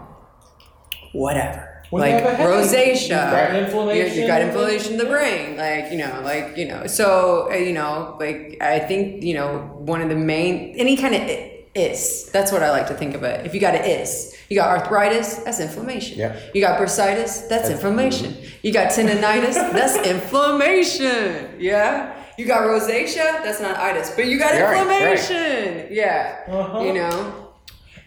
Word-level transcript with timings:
whatever. 1.12 1.69
When 1.90 2.02
like 2.02 2.22
have 2.22 2.24
a 2.24 2.34
headache, 2.36 2.96
rosacea, 2.96 3.00
you've 3.00 3.10
got 3.10 3.54
inflammation. 3.56 4.14
You, 4.16 4.20
you 4.22 4.26
got 4.26 4.42
inflammation 4.42 4.92
in 4.92 4.98
the 4.98 5.06
brain, 5.06 5.56
like 5.56 5.90
you 5.92 5.98
know, 5.98 6.20
like 6.24 6.56
you 6.56 6.66
know. 6.68 6.86
So 6.86 7.50
uh, 7.50 7.54
you 7.56 7.72
know, 7.72 8.16
like 8.20 8.56
I 8.60 8.78
think 8.78 9.22
you 9.22 9.34
know, 9.34 9.58
one 9.78 10.00
of 10.00 10.08
the 10.08 10.16
main 10.16 10.74
any 10.78 10.96
kind 10.96 11.14
of 11.14 11.22
i- 11.22 11.64
is. 11.74 12.28
That's 12.32 12.50
what 12.52 12.62
I 12.62 12.70
like 12.70 12.86
to 12.88 12.94
think 12.94 13.14
of 13.14 13.22
it. 13.22 13.46
If 13.46 13.54
you 13.54 13.60
got 13.60 13.74
an 13.74 13.84
is, 13.84 14.36
you 14.48 14.56
got 14.56 14.68
arthritis, 14.76 15.36
that's 15.44 15.60
inflammation. 15.60 16.18
Yeah. 16.18 16.38
You 16.54 16.60
got 16.60 16.80
bursitis, 16.80 17.48
that's 17.48 17.68
inflammation. 17.68 18.36
You 18.62 18.72
got 18.72 18.88
tendonitis, 18.90 19.54
that's 19.72 19.96
inflammation. 20.14 21.56
Yeah. 21.60 22.16
You 22.38 22.46
got 22.46 22.62
rosacea, 22.62 23.42
that's 23.44 23.60
not 23.60 23.76
itis, 23.76 24.10
but 24.16 24.26
you 24.26 24.38
got 24.38 24.52
Right, 24.52 24.62
right. 24.62 24.80
inflammation. 25.18 25.88
Yeah. 25.94 26.44
Uh-huh. 26.48 26.80
You 26.82 26.94
know. 26.94 27.48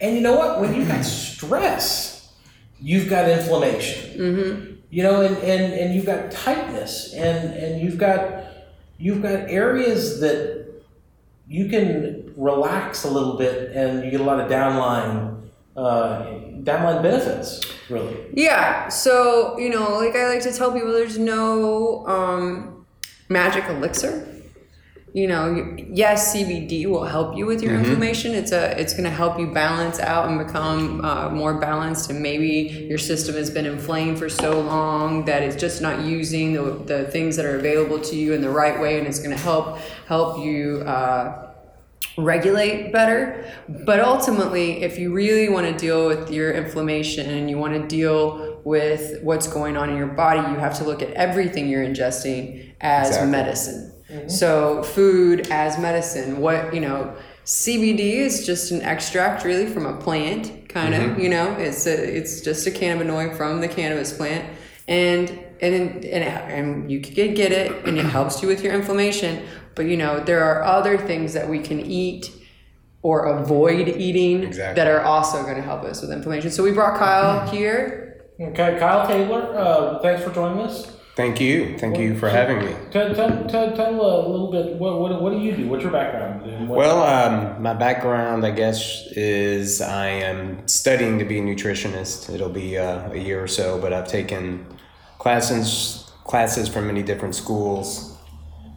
And 0.02 0.16
you 0.16 0.22
know 0.22 0.36
what? 0.36 0.59
When 0.59 0.73
you've 0.76 0.88
got 0.88 1.04
stress, 1.06 2.12
you've 2.84 3.09
got 3.09 3.30
inflammation. 3.30 4.20
Mm-hmm. 4.20 4.73
You 4.89 5.03
know, 5.03 5.22
and, 5.22 5.36
and, 5.38 5.73
and 5.73 5.95
you've 5.95 6.06
got 6.06 6.30
tightness, 6.30 7.14
and, 7.14 7.52
and 7.56 7.81
you've 7.81 7.98
got 7.98 8.44
you've 8.99 9.23
got 9.23 9.49
areas 9.49 10.20
that 10.20 10.71
you 11.48 11.67
can 11.67 12.32
relax 12.38 13.04
a 13.04 13.10
little 13.10 13.36
bit, 13.38 13.72
and 13.76 14.04
you 14.04 14.11
get 14.11 14.22
a 14.22 14.23
lot 14.23 14.39
of 14.39 14.52
downline 14.52 15.42
uh, 15.76 16.26
downline 16.61 17.02
benefits. 17.02 17.61
Really, 17.89 18.16
Yeah. 18.33 18.89
So, 18.89 19.58
you 19.58 19.70
know, 19.70 19.98
like 19.98 20.16
I 20.16 20.27
like 20.27 20.43
to 20.43 20.54
tell 20.54 20.72
people 20.72 20.92
there's 20.92 21.17
no 21.17 22.05
um, 22.08 22.86
magic 23.30 23.66
elixir. 23.66 24.27
You 25.15 25.27
know, 25.27 25.75
yes, 25.91 26.35
CBD 26.35 26.87
will 26.87 27.03
help 27.05 27.37
you 27.37 27.45
with 27.45 27.61
your 27.61 27.75
inflammation. 27.75 28.33
It's 28.33 28.51
a, 28.51 28.75
it's 28.81 28.93
going 28.93 29.03
to 29.03 29.11
help 29.11 29.37
you 29.39 29.45
balance 29.45 29.99
out 29.99 30.27
and 30.27 30.39
become 30.43 31.05
uh, 31.05 31.29
more 31.29 31.59
balanced. 31.59 32.09
And 32.09 32.19
maybe 32.19 32.87
your 32.89 32.97
system 32.97 33.35
has 33.35 33.51
been 33.51 33.67
inflamed 33.67 34.17
for 34.17 34.27
so 34.27 34.59
long 34.59 35.25
that 35.25 35.43
it's 35.43 35.55
just 35.55 35.83
not 35.83 36.03
using 36.03 36.53
the, 36.53 36.63
the 36.63 37.03
things 37.11 37.35
that 37.35 37.45
are 37.45 37.57
available 37.59 37.99
to 38.01 38.15
you 38.15 38.33
in 38.33 38.41
the 38.41 38.49
right 38.49 38.81
way, 38.81 38.97
and 38.97 39.05
it's 39.07 39.19
going 39.19 39.29
to 39.29 39.41
help 39.43 39.77
help 40.07 40.43
you 40.43 40.81
uh, 40.81 41.51
regulate 42.17 42.91
better. 42.91 43.45
But 43.69 43.99
ultimately, 43.99 44.81
if 44.81 44.97
you 44.97 45.13
really 45.13 45.47
want 45.47 45.67
to 45.67 45.77
deal 45.77 46.07
with 46.07 46.31
your 46.31 46.53
inflammation 46.53 47.30
and 47.30 47.51
you 47.51 47.59
want 47.59 47.75
to 47.80 47.87
deal 47.87 48.61
with 48.63 49.21
what's 49.21 49.45
going 49.45 49.77
on 49.77 49.91
in 49.91 49.95
your 49.97 50.07
body, 50.07 50.39
you 50.39 50.57
have 50.57 50.75
to 50.80 50.83
look 50.83 51.03
at 51.03 51.11
everything 51.11 51.69
you're 51.69 51.85
ingesting 51.85 52.73
as 52.81 53.09
Exactly. 53.09 53.31
medicine. 53.31 53.92
Mm-hmm. 54.13 54.29
So, 54.29 54.83
food 54.83 55.47
as 55.49 55.77
medicine. 55.79 56.39
What, 56.39 56.73
you 56.73 56.81
know, 56.81 57.15
CBD 57.45 57.99
is 57.99 58.45
just 58.45 58.71
an 58.71 58.81
extract 58.81 59.43
really 59.43 59.65
from 59.65 59.85
a 59.85 59.97
plant, 59.97 60.69
kind 60.69 60.93
of, 60.93 61.01
mm-hmm. 61.01 61.21
you 61.21 61.29
know, 61.29 61.53
it's 61.53 61.85
a, 61.87 62.17
it's 62.17 62.41
just 62.41 62.67
a 62.67 62.71
cannabinoid 62.71 63.35
from 63.35 63.59
the 63.59 63.67
cannabis 63.67 64.15
plant. 64.15 64.47
And 64.87 65.29
and 65.61 65.73
and, 65.73 66.23
it, 66.23 66.27
and 66.27 66.91
you 66.91 66.99
can 66.99 67.13
get, 67.13 67.35
get 67.35 67.51
it 67.53 67.87
and 67.87 67.97
it 67.97 68.05
helps 68.05 68.41
you 68.41 68.49
with 68.49 68.61
your 68.63 68.73
inflammation 68.73 69.45
but 69.75 69.85
you 69.85 69.95
know 69.95 70.19
there 70.19 70.43
are 70.43 70.61
other 70.63 70.97
things 70.97 71.31
that 71.33 71.47
we 71.47 71.59
can 71.59 71.80
eat 71.80 72.30
or 73.01 73.25
avoid 73.27 73.87
eating 73.87 74.43
Exactly. 74.43 74.75
that 74.75 74.91
are 74.91 75.01
also 75.01 75.41
going 75.43 75.55
to 75.55 75.61
help 75.61 75.83
us 75.83 76.01
with 76.01 76.11
inflammation 76.11 76.51
so 76.51 76.63
we 76.63 76.71
brought 76.71 76.99
kyle 76.99 77.39
mm-hmm. 77.39 77.55
here 77.55 78.03
okay. 78.39 78.77
Kyle 78.80 79.07
Tabler, 79.07 79.55
uh, 79.55 79.99
thanks 79.99 80.23
for 80.23 80.31
joining 80.31 80.59
us. 80.59 80.97
Thank 81.15 81.39
you. 81.39 81.77
Thank 81.77 81.99
you 81.99 82.17
for 82.17 82.27
having 82.27 82.59
me. 82.65 82.73
Tell, 82.89 83.13
tell, 83.13 83.45
tell, 83.45 83.75
tell 83.75 83.93
a 84.01 84.27
little 84.27 84.51
bit. 84.51 84.75
What, 84.77 84.99
what, 84.99 85.21
what 85.21 85.31
do 85.31 85.37
you 85.39 85.55
do? 85.55 85.67
What's 85.67 85.83
your 85.83 85.91
background? 85.91 86.67
What- 86.67 86.77
Well, 86.79 87.03
um, 87.03 87.61
my 87.61 87.75
background, 87.75 88.43
I 88.45 88.49
guess, 88.51 89.05
is 89.11 89.79
I 89.79 90.07
am 90.07 90.67
studying 90.67 91.19
to 91.19 91.25
be 91.25 91.37
a 91.37 91.41
nutritionist. 91.43 92.33
It'll 92.33 92.49
be 92.49 92.79
uh, 92.79 93.11
a 93.11 93.17
year 93.17 93.43
or 93.43 93.47
so, 93.47 93.79
but 93.79 93.93
I've 93.93 94.07
taken 94.07 94.65
classes 95.19 95.99
classes 96.23 96.67
from 96.69 96.87
many 96.87 97.03
different 97.03 97.35
schools, 97.35 98.17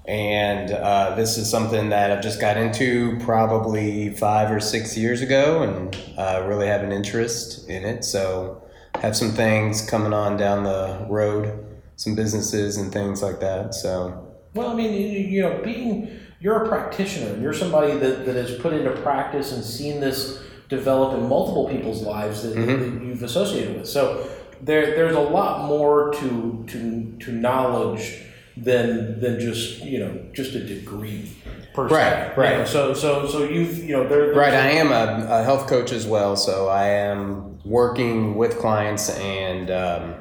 and 0.05 0.73
uh, 0.73 1.15
this 1.15 1.39
is 1.39 1.49
something 1.49 1.91
that 1.91 2.11
I've 2.11 2.23
just 2.23 2.41
got 2.41 2.57
into 2.57 3.17
probably 3.21 4.11
five 4.11 4.51
or 4.51 4.59
six 4.61 4.97
years 4.97 5.23
ago, 5.23 5.63
and 5.63 5.97
uh, 6.19 6.45
really 6.47 6.67
have 6.67 6.83
an 6.83 6.93
interest 6.93 7.69
in 7.69 7.85
it. 7.85 8.05
So, 8.05 8.63
have 9.01 9.17
some 9.17 9.31
things 9.31 9.89
coming 9.89 10.13
on 10.13 10.37
down 10.37 10.65
the 10.65 11.07
road, 11.09 11.66
some 11.97 12.15
businesses 12.15 12.77
and 12.77 12.93
things 12.93 13.23
like 13.23 13.41
that. 13.41 13.75
So. 13.75 14.23
Well, 14.55 14.69
I 14.69 14.75
mean, 14.75 14.93
you, 14.95 15.19
you 15.19 15.43
know, 15.43 15.61
being 15.63 16.21
you're 16.41 16.65
a 16.65 16.69
practitioner, 16.69 17.41
you're 17.41 17.53
somebody 17.53 17.97
that, 17.99 18.25
that 18.27 18.37
has 18.37 18.57
put 18.59 18.73
into 18.73 18.91
practice 19.03 19.53
and 19.53 19.65
seen 19.65 20.01
this 20.01 20.43
develop 20.69 21.19
in 21.19 21.29
multiple 21.29 21.69
people's 21.69 22.03
lives 22.03 22.43
that, 22.43 22.55
that 22.55 23.03
you've 23.03 23.23
associated 23.23 23.77
with. 23.77 23.89
So 23.89 24.29
there, 24.61 24.97
there's 24.97 25.15
a 25.15 25.21
lot 25.21 25.67
more 25.67 26.13
to 26.13 26.65
to 26.69 27.17
to 27.21 27.33
knowledge 27.33 28.23
than 28.57 29.21
than 29.21 29.39
just 29.39 29.83
you 29.85 29.99
know 29.99 30.27
just 30.33 30.55
a 30.55 30.65
degree. 30.65 31.31
Per 31.75 31.89
se. 31.89 31.95
Right, 31.95 32.39
right. 32.39 32.53
You 32.53 32.59
know, 32.59 32.65
so 32.65 32.95
so 32.95 33.29
so 33.29 33.45
you've 33.45 33.79
you 33.79 33.97
know 33.97 34.09
there. 34.09 34.33
Right, 34.33 34.55
I 34.55 34.71
am 34.71 34.91
a, 34.91 35.27
a 35.29 35.43
health 35.43 35.69
coach 35.69 35.93
as 35.93 36.07
well, 36.07 36.37
so 36.37 36.69
I 36.69 36.87
am 36.89 37.59
working 37.65 38.37
with 38.37 38.59
clients 38.59 39.11
and 39.11 39.71
um, 39.71 40.15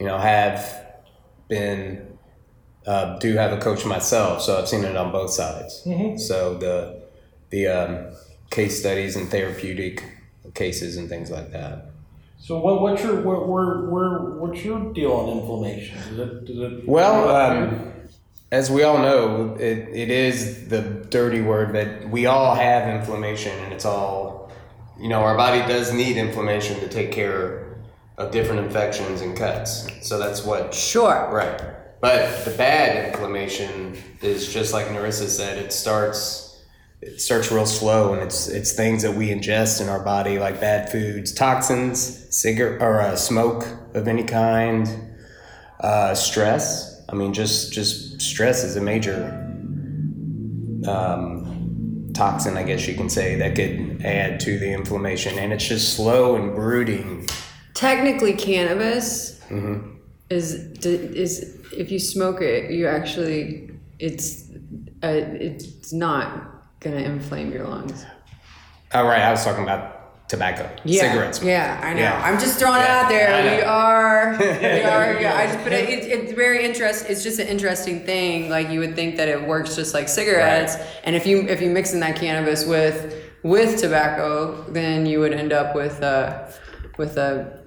you 0.00 0.06
know 0.06 0.18
have 0.18 0.87
been 1.48 2.18
uh, 2.86 3.18
do 3.18 3.34
have 3.34 3.52
a 3.52 3.58
coach 3.58 3.84
myself, 3.84 4.42
so 4.42 4.58
I've 4.58 4.68
seen 4.68 4.84
it 4.84 4.96
on 4.96 5.12
both 5.12 5.30
sides. 5.30 5.82
So 6.16 6.54
the 6.54 7.02
the 7.50 7.66
um, 7.66 8.16
case 8.50 8.78
studies 8.80 9.16
and 9.16 9.28
therapeutic 9.28 10.04
cases 10.54 10.96
and 10.96 11.08
things 11.08 11.30
like 11.30 11.52
that. 11.52 11.86
So 12.38 12.58
what 12.58 12.80
what's 12.80 13.02
your 13.02 13.20
where, 13.20 13.40
where, 13.40 13.80
where 13.90 14.18
what's 14.18 14.64
your 14.64 14.92
deal 14.94 15.12
on 15.12 15.38
inflammation? 15.38 15.98
Is 15.98 16.18
it, 16.18 16.44
does 16.46 16.58
it 16.58 16.88
Well, 16.88 17.28
um, 17.28 17.92
as 18.50 18.70
we 18.70 18.82
all 18.84 18.98
know, 18.98 19.56
it, 19.56 19.88
it 19.92 20.10
is 20.10 20.68
the 20.68 20.80
dirty 20.80 21.42
word, 21.42 21.72
but 21.72 22.08
we 22.08 22.24
all 22.26 22.54
have 22.54 22.88
inflammation, 22.88 23.52
and 23.64 23.72
it's 23.74 23.84
all, 23.84 24.50
you 24.98 25.08
know, 25.08 25.20
our 25.20 25.36
body 25.36 25.60
does 25.70 25.92
need 25.92 26.16
inflammation 26.16 26.80
to 26.80 26.88
take 26.88 27.12
care 27.12 27.67
of 28.18 28.30
different 28.30 28.60
infections 28.60 29.22
and 29.22 29.36
cuts. 29.36 29.86
So 30.06 30.18
that's 30.18 30.44
what, 30.44 30.74
sure 30.74 31.30
right. 31.32 31.62
But 32.00 32.44
the 32.44 32.50
bad 32.52 33.08
inflammation 33.08 33.96
is 34.20 34.52
just 34.52 34.72
like 34.72 34.90
Nerissa 34.90 35.28
said, 35.28 35.58
it 35.58 35.72
starts 35.72 36.44
it 37.00 37.20
starts 37.20 37.52
real 37.52 37.66
slow, 37.66 38.12
and 38.12 38.20
it's 38.22 38.48
it's 38.48 38.72
things 38.72 39.02
that 39.02 39.14
we 39.14 39.28
ingest 39.28 39.80
in 39.80 39.88
our 39.88 40.02
body, 40.02 40.38
like 40.38 40.60
bad 40.60 40.90
foods, 40.90 41.32
toxins, 41.32 42.26
cigar 42.34 42.76
or 42.80 43.00
uh, 43.00 43.14
smoke 43.14 43.64
of 43.94 44.08
any 44.08 44.24
kind, 44.24 44.88
uh, 45.80 46.14
stress. 46.14 47.00
I 47.08 47.14
mean, 47.14 47.32
just 47.32 47.72
just 47.72 48.20
stress 48.20 48.64
is 48.64 48.74
a 48.74 48.80
major 48.80 49.26
um, 50.88 52.10
toxin, 52.14 52.56
I 52.56 52.64
guess 52.64 52.88
you 52.88 52.96
can 52.96 53.08
say, 53.08 53.36
that 53.36 53.54
could 53.54 54.02
add 54.04 54.40
to 54.40 54.58
the 54.58 54.72
inflammation, 54.72 55.38
and 55.38 55.52
it's 55.52 55.66
just 55.66 55.94
slow 55.94 56.34
and 56.34 56.52
brooding. 56.52 57.28
Technically, 57.78 58.32
cannabis 58.34 59.38
Mm-hmm. 59.48 59.96
is 60.28 60.54
is 60.84 61.56
if 61.72 61.90
you 61.92 61.98
smoke 62.00 62.42
it, 62.42 62.70
you 62.72 62.86
actually 62.88 63.70
it's 64.00 64.50
uh, 65.02 65.08
it's 65.48 65.92
not 65.92 66.26
gonna 66.80 66.96
inflame 66.96 67.52
your 67.52 67.66
lungs. 67.68 68.04
Oh, 68.92 69.04
right, 69.06 69.22
I 69.22 69.30
was 69.30 69.44
talking 69.44 69.62
about 69.62 70.28
tobacco, 70.28 70.68
Yeah, 70.84 71.02
cigarettes. 71.02 71.40
Yeah, 71.42 71.80
I 71.82 71.94
know. 71.94 72.00
Yeah. 72.00 72.20
I'm 72.22 72.38
just 72.40 72.58
throwing 72.58 72.80
it 72.82 72.90
out 72.90 73.08
there. 73.08 73.56
We 73.58 73.62
are, 73.62 74.36
we 74.40 74.82
are. 74.82 75.20
Yeah, 75.20 75.36
I 75.38 75.46
just, 75.46 75.62
but 75.64 75.72
it, 75.72 75.88
it's 76.04 76.32
very 76.32 76.64
interesting. 76.64 77.10
It's 77.12 77.22
just 77.22 77.38
an 77.38 77.46
interesting 77.46 78.04
thing. 78.04 78.50
Like 78.50 78.70
you 78.70 78.80
would 78.80 78.96
think 78.96 79.16
that 79.18 79.28
it 79.28 79.46
works 79.46 79.76
just 79.76 79.94
like 79.94 80.08
cigarettes, 80.08 80.76
and 81.04 81.14
if 81.14 81.26
you 81.26 81.42
if 81.46 81.62
you 81.62 81.70
mix 81.70 81.94
in 81.94 82.00
that 82.00 82.16
cannabis 82.16 82.66
with 82.66 83.14
with 83.44 83.80
tobacco, 83.80 84.64
then 84.72 85.06
you 85.06 85.20
would 85.20 85.32
end 85.32 85.52
up 85.52 85.74
with 85.76 86.02
a 86.02 86.52
with 86.98 87.16
a 87.16 87.57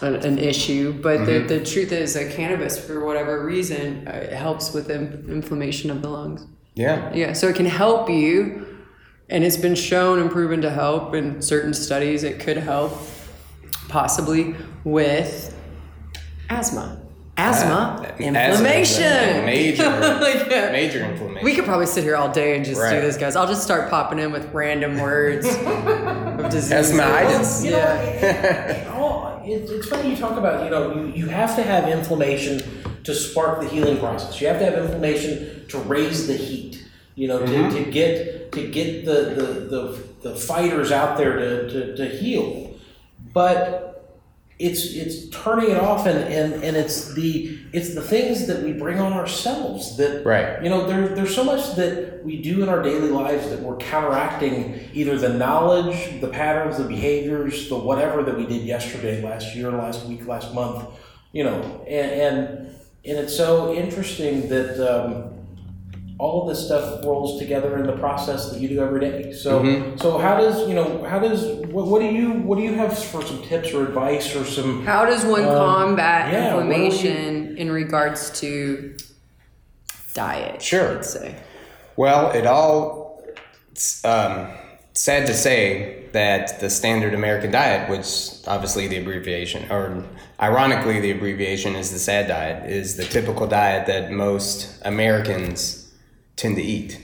an, 0.00 0.14
an 0.16 0.38
issue. 0.38 0.92
But 1.02 1.20
Mm-hmm. 1.20 1.48
the, 1.48 1.58
the 1.58 1.64
truth 1.64 1.92
is 1.92 2.14
that 2.14 2.30
cannabis, 2.32 2.78
for 2.78 3.04
whatever 3.04 3.44
reason, 3.44 4.06
uh, 4.08 4.34
helps 4.36 4.72
with 4.72 4.90
in, 4.90 5.24
inflammation 5.28 5.90
of 5.90 6.02
the 6.02 6.08
lungs. 6.08 6.46
Yeah. 6.74 7.12
Yeah, 7.14 7.32
so 7.32 7.48
it 7.48 7.56
can 7.56 7.66
help 7.66 8.08
you, 8.08 8.66
and 9.28 9.42
it's 9.44 9.56
been 9.56 9.74
shown 9.74 10.20
and 10.20 10.30
proven 10.30 10.60
to 10.62 10.70
help 10.70 11.14
in 11.14 11.42
certain 11.42 11.74
studies. 11.74 12.22
It 12.22 12.38
could 12.40 12.56
help 12.58 12.92
possibly 13.88 14.54
with 14.84 15.54
asthma. 16.50 17.02
Asthma, 17.36 18.04
Uh, 18.04 18.22
inflammation. 18.22 19.02
asthma, 19.04 19.46
major, 19.46 19.82
yeah. 20.50 20.72
major 20.72 21.04
inflammation. 21.04 21.44
We 21.44 21.54
could 21.54 21.64
probably 21.64 21.86
sit 21.86 22.02
here 22.02 22.16
all 22.16 22.32
day 22.32 22.56
and 22.56 22.64
just 22.64 22.80
do 22.80 23.00
this, 23.00 23.16
guys. 23.16 23.36
I'll 23.36 23.46
just 23.46 23.62
start 23.62 23.90
popping 23.90 24.18
in 24.18 24.32
with 24.32 24.52
random 24.52 24.98
words 24.98 25.46
of 25.46 25.54
disease. 26.50 26.72
Asthmaitis. 26.92 27.64
You 27.64 27.70
know, 27.72 27.76
Yeah. 27.78 28.92
It, 29.48 29.52
it, 29.52 29.62
all- 29.62 29.70
it- 29.70 29.76
it's 29.76 29.88
funny 29.88 30.10
you 30.10 30.16
talk 30.16 30.38
about, 30.38 30.64
you 30.64 30.70
know, 30.70 30.94
you, 30.94 31.06
you 31.12 31.26
have 31.26 31.56
to 31.56 31.62
have 31.62 31.88
inflammation 31.88 32.62
to 33.04 33.14
spark 33.14 33.60
the 33.60 33.68
healing 33.68 33.98
process. 33.98 34.40
You 34.40 34.48
have 34.48 34.58
to 34.58 34.64
have 34.64 34.74
inflammation 34.74 35.66
to 35.68 35.78
raise 35.78 36.26
the 36.26 36.36
heat, 36.36 36.84
you 37.14 37.28
know, 37.28 37.38
to, 37.38 37.44
mm-hmm. 37.46 37.84
to 37.84 37.90
get 37.90 38.52
to 38.52 38.68
get 38.70 39.04
the, 39.04 39.12
the, 39.12 39.42
the, 40.22 40.30
the 40.30 40.34
fighters 40.36 40.90
out 40.92 41.16
there 41.18 41.36
to, 41.36 41.68
to, 41.70 41.96
to 41.96 42.08
heal. 42.16 42.74
But 43.32 43.87
it's 44.58 44.92
it's 44.94 45.28
turning 45.30 45.70
it 45.70 45.76
off 45.76 46.06
and, 46.06 46.18
and, 46.18 46.64
and 46.64 46.76
it's 46.76 47.14
the 47.14 47.58
it's 47.72 47.94
the 47.94 48.02
things 48.02 48.46
that 48.48 48.62
we 48.64 48.72
bring 48.72 48.98
on 48.98 49.12
ourselves 49.12 49.96
that 49.96 50.24
Right. 50.26 50.60
you 50.62 50.68
know 50.68 50.86
there, 50.86 51.08
there's 51.08 51.34
so 51.34 51.44
much 51.44 51.76
that 51.76 52.24
we 52.24 52.42
do 52.42 52.62
in 52.64 52.68
our 52.68 52.82
daily 52.82 53.08
lives 53.10 53.48
that 53.50 53.60
we're 53.60 53.76
counteracting 53.76 54.80
either 54.92 55.16
the 55.16 55.28
knowledge 55.28 56.20
the 56.20 56.26
patterns 56.28 56.76
the 56.76 56.84
behaviors 56.84 57.68
the 57.68 57.76
whatever 57.78 58.24
that 58.24 58.36
we 58.36 58.46
did 58.46 58.62
yesterday 58.62 59.22
last 59.22 59.54
year 59.54 59.70
last 59.70 60.04
week 60.06 60.26
last 60.26 60.52
month 60.52 60.84
you 61.32 61.44
know 61.44 61.84
and 61.86 62.10
and, 62.10 62.38
and 63.04 63.18
it's 63.18 63.36
so 63.36 63.72
interesting 63.72 64.48
that 64.48 64.80
um, 64.80 65.37
all 66.18 66.42
of 66.42 66.48
this 66.48 66.64
stuff 66.66 67.04
rolls 67.04 67.38
together 67.38 67.78
in 67.78 67.86
the 67.86 67.96
process 67.96 68.50
that 68.50 68.60
you 68.60 68.68
do 68.68 68.80
every 68.80 68.98
day. 69.00 69.32
So, 69.32 69.60
Mm-hmm. 69.62 69.96
so 69.98 70.18
how 70.18 70.36
does 70.36 70.68
you 70.68 70.74
know 70.74 71.04
how 71.04 71.18
does 71.20 71.44
what, 71.68 71.86
what 71.86 72.00
do 72.00 72.06
you 72.06 72.32
what 72.32 72.58
do 72.58 72.64
you 72.64 72.74
have 72.74 72.98
for 72.98 73.22
some 73.24 73.40
tips 73.42 73.72
or 73.72 73.86
advice 73.86 74.34
or 74.34 74.44
some 74.44 74.84
How 74.84 75.04
does 75.04 75.24
one 75.24 75.44
Um, 75.44 75.54
combat 75.54 76.32
yeah, 76.32 76.54
what 76.54 76.62
do 76.64 76.68
we- 76.68 76.74
inflammation 76.74 77.56
in 77.56 77.70
regards 77.70 78.30
to 78.40 78.96
diet? 80.14 80.60
Sure. 80.62 80.94
Let's 80.94 81.10
say. 81.10 81.36
Well, 81.96 82.30
it 82.32 82.46
all. 82.46 83.22
It's 83.72 84.04
um, 84.04 84.48
sad 84.94 85.26
to 85.28 85.34
say 85.34 86.04
that 86.12 86.58
the 86.60 86.70
standard 86.70 87.14
American 87.14 87.50
diet, 87.52 87.88
which 87.88 88.30
obviously 88.46 88.88
the 88.88 88.98
abbreviation, 88.98 89.70
or 89.70 90.04
ironically 90.40 91.00
the 91.00 91.10
abbreviation 91.12 91.76
is 91.76 91.92
the 91.92 91.98
SAD 91.98 92.28
diet, 92.28 92.70
is 92.70 92.96
the 92.96 93.04
typical 93.04 93.46
diet 93.46 93.86
that 93.86 94.10
most 94.10 94.80
Americans 94.84 95.87
tend 96.38 96.56
to 96.56 96.62
eat. 96.62 96.98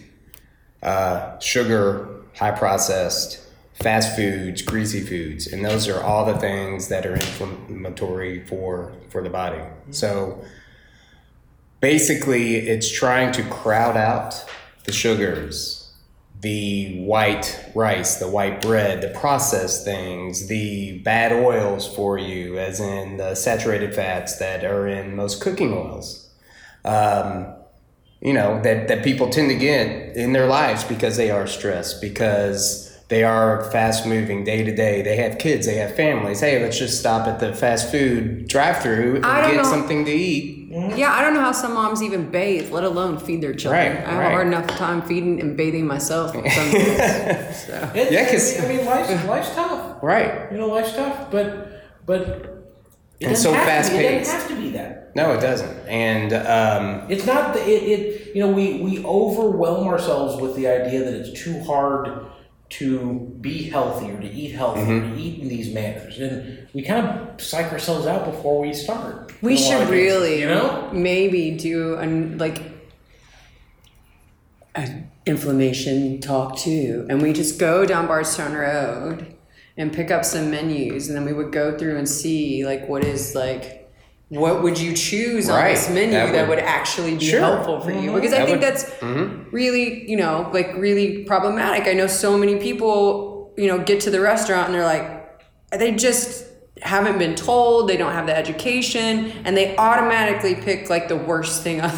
Uh, 0.82 1.38
sugar, 1.38 2.08
high 2.38 2.50
processed, 2.50 3.40
fast 3.74 4.16
foods, 4.16 4.62
greasy 4.62 5.00
foods, 5.00 5.46
and 5.46 5.62
those 5.62 5.88
are 5.88 6.02
all 6.02 6.24
the 6.24 6.38
things 6.38 6.88
that 6.88 7.04
are 7.04 7.14
inflammatory 7.14 8.46
for 8.46 8.92
for 9.10 9.22
the 9.22 9.30
body. 9.30 9.62
So 9.90 10.42
basically 11.84 12.56
it's 12.56 12.90
trying 12.90 13.30
to 13.30 13.42
crowd 13.50 13.94
out 13.94 14.42
the 14.84 14.92
sugars 14.92 15.92
the 16.40 16.98
white 17.02 17.62
rice 17.74 18.16
the 18.16 18.26
white 18.26 18.62
bread 18.62 19.02
the 19.02 19.18
processed 19.20 19.84
things 19.84 20.46
the 20.46 20.98
bad 21.00 21.30
oils 21.30 21.86
for 21.94 22.16
you 22.16 22.58
as 22.58 22.80
in 22.80 23.18
the 23.18 23.34
saturated 23.34 23.94
fats 23.94 24.38
that 24.38 24.64
are 24.64 24.88
in 24.88 25.14
most 25.14 25.42
cooking 25.42 25.74
oils 25.74 26.30
um, 26.86 27.54
you 28.24 28.32
know 28.32 28.60
that, 28.62 28.88
that 28.88 29.04
people 29.04 29.28
tend 29.28 29.48
to 29.50 29.54
get 29.56 30.16
in 30.16 30.32
their 30.32 30.46
lives 30.46 30.82
because 30.84 31.16
they 31.16 31.30
are 31.30 31.46
stressed 31.46 32.00
because 32.00 32.90
they 33.08 33.22
are 33.22 33.70
fast 33.70 34.06
moving 34.06 34.44
day 34.44 34.64
to 34.64 34.74
day 34.74 35.02
they 35.02 35.16
have 35.16 35.38
kids 35.38 35.66
they 35.66 35.76
have 35.76 35.94
families 35.94 36.40
hey 36.40 36.62
let's 36.62 36.78
just 36.78 36.98
stop 36.98 37.28
at 37.28 37.38
the 37.38 37.54
fast 37.54 37.90
food 37.92 38.48
drive 38.48 38.78
through 38.82 39.16
and 39.16 39.24
get 39.24 39.56
know. 39.56 39.62
something 39.62 40.04
to 40.06 40.10
eat 40.10 40.52
Yeah, 40.96 41.12
I 41.12 41.20
don't 41.22 41.34
know 41.34 41.40
how 41.48 41.52
some 41.52 41.74
moms 41.74 42.02
even 42.02 42.30
bathe, 42.32 42.72
let 42.72 42.82
alone 42.82 43.18
feed 43.18 43.40
their 43.44 43.54
children. 43.54 43.94
Right, 43.94 44.04
I 44.04 44.10
have 44.10 44.18
right. 44.18 44.26
a 44.26 44.30
hard 44.36 44.46
enough 44.48 44.66
time 44.66 45.02
feeding 45.02 45.38
and 45.40 45.56
bathing 45.56 45.86
myself. 45.86 46.32
Some 46.32 46.42
days, 46.42 47.66
so. 47.66 47.74
It- 47.94 48.10
Yeah, 48.10 48.28
'cause- 48.28 48.58
I 48.58 48.66
mean, 48.66 48.80
I 48.80 48.82
mean 48.82 48.86
life's, 48.86 49.24
life's 49.34 49.54
tough. 49.54 50.02
right 50.02 50.50
You 50.50 50.58
know, 50.58 50.66
life's 50.76 50.92
tough, 50.96 51.30
but 51.30 51.46
but 52.06 52.26
it 53.24 53.28
And 53.28 53.38
so 53.38 53.52
have 53.52 53.86
to 53.86 53.90
be- 53.92 53.96
It 53.98 54.24
fast-paced. 54.24 54.30
doesn't 54.32 54.40
have 54.40 54.56
to 54.56 54.62
be 54.64 54.70
that. 54.76 55.16
no 55.16 55.32
it 55.32 55.40
doesn't 55.40 55.76
and 55.88 56.32
um, 56.32 57.10
It's 57.10 57.26
not 57.26 57.54
the, 57.54 57.60
it, 57.60 57.82
it. 57.94 58.34
You 58.34 58.40
know, 58.42 58.50
we 58.50 58.80
we 58.80 59.04
overwhelm 59.04 59.86
ourselves 59.88 60.40
with 60.42 60.56
the 60.56 60.66
idea 60.68 61.00
that 61.04 61.14
it's 61.14 61.32
too 61.44 61.60
hard 61.62 62.26
to 62.70 63.36
be 63.40 63.62
healthy 63.70 64.10
or 64.10 64.18
to 64.20 64.28
eat 64.28 64.52
healthy 64.52 64.80
or 64.80 64.84
Mm-hmm. 64.86 65.14
to 65.14 65.20
eat 65.20 65.38
in 65.42 65.48
these 65.48 65.72
manners, 65.72 66.18
and 66.18 66.66
we 66.74 66.82
kind 66.82 67.06
of 67.06 67.40
psych 67.40 67.70
ourselves 67.72 68.06
out 68.08 68.24
before 68.24 68.60
we 68.60 68.72
start. 68.72 69.30
We 69.42 69.52
in 69.52 69.58
a 69.58 69.60
lot 69.60 69.68
should 69.68 69.82
of 69.82 69.88
cases, 69.90 70.12
really, 70.12 70.40
you 70.40 70.46
know. 70.48 70.90
maybe 70.92 71.52
do 71.52 71.94
an 71.94 72.38
like 72.38 72.60
an 74.74 75.10
inflammation 75.26 76.20
talk 76.20 76.56
too, 76.58 77.06
and 77.08 77.22
we 77.22 77.32
just 77.32 77.58
go 77.60 77.86
down 77.86 78.06
Bardstown 78.08 78.54
Road 78.54 79.33
and 79.76 79.92
pick 79.92 80.10
up 80.10 80.24
some 80.24 80.50
menus, 80.50 81.08
and 81.08 81.16
then 81.16 81.24
we 81.24 81.32
would 81.32 81.52
go 81.52 81.76
through 81.76 81.96
and 81.98 82.08
see 82.08 82.64
like 82.64 82.88
what 82.88 83.04
is 83.04 83.34
like. 83.34 83.80
What 84.30 84.62
would 84.62 84.80
you 84.80 84.94
choose 84.94 85.48
on 85.48 85.62
this 85.64 85.88
menu 85.90 86.12
That 86.12 86.32
that 86.32 86.48
would- 86.48 86.56
would, 86.56 86.64
actually 86.64 87.16
be 87.16 87.26
Sure. 87.26 87.40
helpful 87.40 87.80
for 87.80 87.90
you? 87.92 87.98
Mm-hmm. 88.10 88.14
Because 88.14 88.32
I 88.32 88.38
That 88.38 88.46
think 88.46 88.60
would- 88.60 88.66
that's 88.68 88.84
mm-hmm. 88.84 89.50
really, 89.54 90.10
you 90.10 90.16
know, 90.16 90.50
like 90.52 90.74
really 90.76 91.24
problematic. 91.24 91.86
I 91.86 91.92
know 91.92 92.06
so 92.06 92.36
many 92.38 92.56
people, 92.56 93.52
you 93.56 93.68
know, 93.68 93.78
get 93.78 94.00
to 94.00 94.10
the 94.10 94.20
restaurant 94.20 94.66
and 94.66 94.74
they're 94.74 94.84
like, 94.84 95.40
they 95.78 95.92
just 95.92 96.46
haven't 96.82 97.18
been 97.18 97.34
told, 97.36 97.88
they 97.88 97.96
don't 97.96 98.12
have 98.12 98.26
the 98.26 98.36
education, 98.36 99.30
and 99.44 99.56
they 99.56 99.76
automatically 99.76 100.54
pick 100.56 100.90
like 100.90 101.06
the 101.08 101.16
worst 101.16 101.62
thing 101.62 101.80
on 101.86 101.90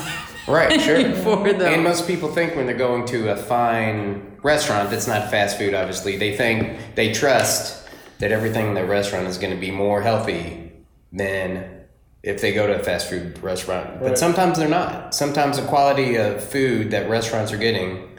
right 0.49 0.81
sure. 0.81 1.13
For 1.17 1.53
them. 1.53 1.75
and 1.75 1.85
most 1.85 2.07
people 2.07 2.31
think 2.31 2.57
when 2.57 2.67
they're 2.67 2.77
going 2.77 3.07
to 3.07 3.31
a 3.31 3.37
fine 3.37 4.39
restaurant 4.43 4.91
that's 4.91 5.07
not 5.07 5.31
fast 5.31 5.59
food 5.59 5.75
obviously 5.75 6.17
they 6.17 6.37
think 6.37 6.79
they 6.95 7.13
trust 7.13 7.87
that 8.19 8.33
everything 8.33 8.69
in 8.69 8.75
the 8.75 8.85
restaurant 8.85 9.27
is 9.27 9.39
going 9.39 9.53
to 9.53 9.61
be 9.61 9.71
more 9.71 10.03
healthy 10.03 10.73
than 11.13 11.77
if 12.23 12.41
they 12.41 12.53
go 12.53 12.67
to 12.67 12.75
a 12.75 12.83
fast 12.83 13.09
food 13.09 13.39
restaurant. 13.43 14.01
But 14.01 14.19
sometimes 14.19 14.59
they're 14.59 14.69
not. 14.69 15.15
Sometimes 15.15 15.59
the 15.59 15.67
quality 15.67 16.17
of 16.17 16.43
food 16.43 16.91
that 16.91 17.09
restaurants 17.09 17.53
are 17.53 17.57
getting 17.59 18.19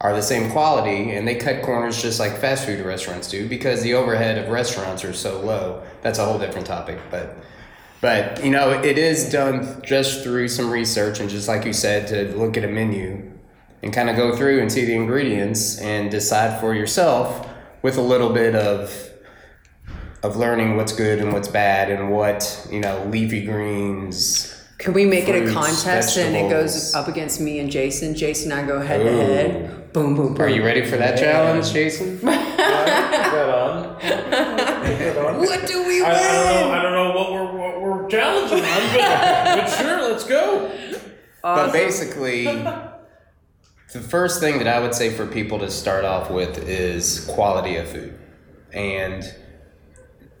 are 0.00 0.12
the 0.12 0.22
same 0.22 0.50
quality 0.50 1.12
and 1.12 1.26
they 1.26 1.36
cut 1.36 1.62
corners 1.62 2.02
just 2.02 2.18
like 2.18 2.38
fast 2.38 2.66
food 2.66 2.84
restaurants 2.84 3.30
do 3.30 3.48
because 3.48 3.82
the 3.82 3.94
overhead 3.94 4.38
of 4.38 4.50
restaurants 4.50 5.04
are 5.04 5.12
so 5.12 5.40
low. 5.40 5.82
That's 6.02 6.18
a 6.18 6.24
whole 6.24 6.38
different 6.38 6.66
topic 6.66 6.98
but 7.10 7.36
but 8.04 8.44
you 8.44 8.50
know 8.50 8.70
it 8.70 8.98
is 8.98 9.30
done 9.30 9.80
just 9.82 10.22
through 10.22 10.46
some 10.46 10.70
research 10.70 11.20
and 11.20 11.30
just 11.30 11.48
like 11.48 11.64
you 11.64 11.72
said 11.72 12.06
to 12.06 12.36
look 12.36 12.54
at 12.58 12.62
a 12.62 12.68
menu 12.68 13.32
and 13.82 13.94
kind 13.94 14.10
of 14.10 14.16
go 14.16 14.36
through 14.36 14.60
and 14.60 14.70
see 14.70 14.84
the 14.84 14.92
ingredients 14.94 15.78
and 15.78 16.10
decide 16.10 16.60
for 16.60 16.74
yourself 16.74 17.48
with 17.80 17.96
a 17.96 18.02
little 18.02 18.28
bit 18.28 18.54
of 18.54 19.10
of 20.22 20.36
learning 20.36 20.76
what's 20.76 20.92
good 20.92 21.18
and 21.18 21.32
what's 21.32 21.48
bad 21.48 21.90
and 21.90 22.10
what 22.10 22.68
you 22.70 22.78
know 22.78 23.02
leafy 23.06 23.42
greens 23.46 24.54
Can 24.76 24.92
we 24.92 25.06
make 25.06 25.26
it 25.26 25.34
a 25.36 25.38
Fruits, 25.50 25.54
contest 25.54 26.18
and 26.18 26.36
it 26.36 26.50
goes 26.50 26.94
up 26.94 27.08
against 27.08 27.40
me 27.40 27.58
and 27.58 27.70
Jason? 27.70 28.14
Jason 28.14 28.52
and 28.52 28.60
I 28.60 28.66
go 28.66 28.82
head 28.82 29.02
to 29.02 29.10
head. 29.10 29.92
Boom, 29.94 30.14
boom, 30.14 30.34
boom. 30.34 30.42
Are 30.42 30.48
you 30.48 30.62
ready 30.62 30.84
for 30.84 30.98
that 30.98 31.14
Man. 31.14 31.24
challenge, 31.24 31.72
Jason? 31.72 32.18
Put 32.18 32.26
that 32.26 33.48
on. 33.48 33.94
Put 34.00 34.00
that 34.02 35.16
on. 35.16 35.38
What 35.38 35.66
do 35.66 35.86
we 35.86 36.02
I, 36.02 36.10
I 36.10 36.12
don't 36.12 36.44
know. 36.44 36.70
I 36.72 36.82
don't 36.82 36.92
know 36.92 37.10
what 37.16 37.32
we're 37.32 37.63
what 38.16 38.50
we're 38.50 38.58
challenging 38.58 38.64
on, 38.64 39.56
but, 39.56 39.60
but 39.60 39.66
sure, 39.68 40.10
let's 40.10 40.24
go. 40.24 40.70
But 41.42 41.72
basically, 41.72 42.44
the 42.44 44.00
first 44.00 44.40
thing 44.40 44.58
that 44.58 44.66
I 44.66 44.80
would 44.80 44.94
say 44.94 45.10
for 45.10 45.26
people 45.26 45.58
to 45.60 45.70
start 45.70 46.04
off 46.04 46.30
with 46.30 46.68
is 46.68 47.24
quality 47.26 47.76
of 47.76 47.88
food. 47.88 48.18
And 48.72 49.24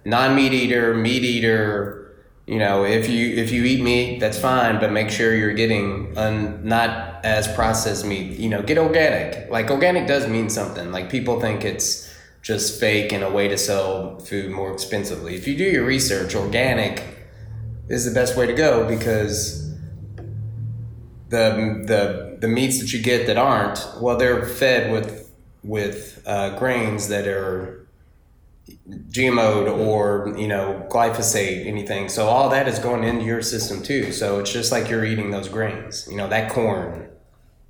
non-meat 0.04 0.52
eater, 0.52 0.94
meat 0.94 1.22
eater, 1.22 2.16
you 2.46 2.58
know, 2.58 2.84
if 2.84 3.08
you 3.08 3.36
if 3.36 3.52
you 3.52 3.64
eat 3.64 3.82
meat, 3.82 4.18
that's 4.18 4.38
fine, 4.38 4.80
but 4.80 4.92
make 4.92 5.10
sure 5.10 5.34
you're 5.34 5.54
getting 5.54 6.16
un, 6.18 6.66
not 6.66 7.24
as 7.24 7.48
processed 7.54 8.04
meat. 8.04 8.38
You 8.38 8.48
know, 8.48 8.62
get 8.62 8.76
organic. 8.76 9.50
Like 9.50 9.70
organic 9.70 10.06
does 10.06 10.28
mean 10.28 10.50
something. 10.50 10.92
Like 10.92 11.08
people 11.08 11.40
think 11.40 11.64
it's 11.64 12.12
just 12.42 12.78
fake 12.78 13.12
and 13.12 13.24
a 13.24 13.30
way 13.30 13.48
to 13.48 13.56
sell 13.56 14.18
food 14.18 14.50
more 14.50 14.72
expensively. 14.72 15.34
If 15.34 15.46
you 15.48 15.56
do 15.56 15.64
your 15.64 15.84
research, 15.86 16.34
organic 16.34 17.02
is 17.88 18.04
the 18.04 18.10
best 18.12 18.36
way 18.36 18.46
to 18.46 18.52
go 18.52 18.86
because 18.88 19.70
the 21.28 21.82
the 21.86 22.38
the 22.40 22.48
meats 22.48 22.80
that 22.80 22.92
you 22.92 23.02
get 23.02 23.26
that 23.26 23.36
aren't 23.36 23.86
well 24.00 24.16
they're 24.16 24.44
fed 24.44 24.92
with 24.92 25.32
with 25.62 26.22
uh, 26.26 26.58
grains 26.58 27.08
that 27.08 27.26
are 27.26 27.86
GMO'd 28.88 29.68
or 29.68 30.34
you 30.36 30.48
know 30.48 30.86
glyphosate 30.90 31.66
anything. 31.66 32.08
So 32.08 32.26
all 32.26 32.48
that 32.50 32.68
is 32.68 32.78
going 32.78 33.04
into 33.04 33.24
your 33.24 33.42
system 33.42 33.82
too. 33.82 34.12
So 34.12 34.40
it's 34.40 34.52
just 34.52 34.70
like 34.72 34.88
you're 34.88 35.04
eating 35.04 35.30
those 35.30 35.48
grains 35.48 36.06
you 36.10 36.16
know 36.16 36.28
that 36.28 36.50
corn 36.50 37.08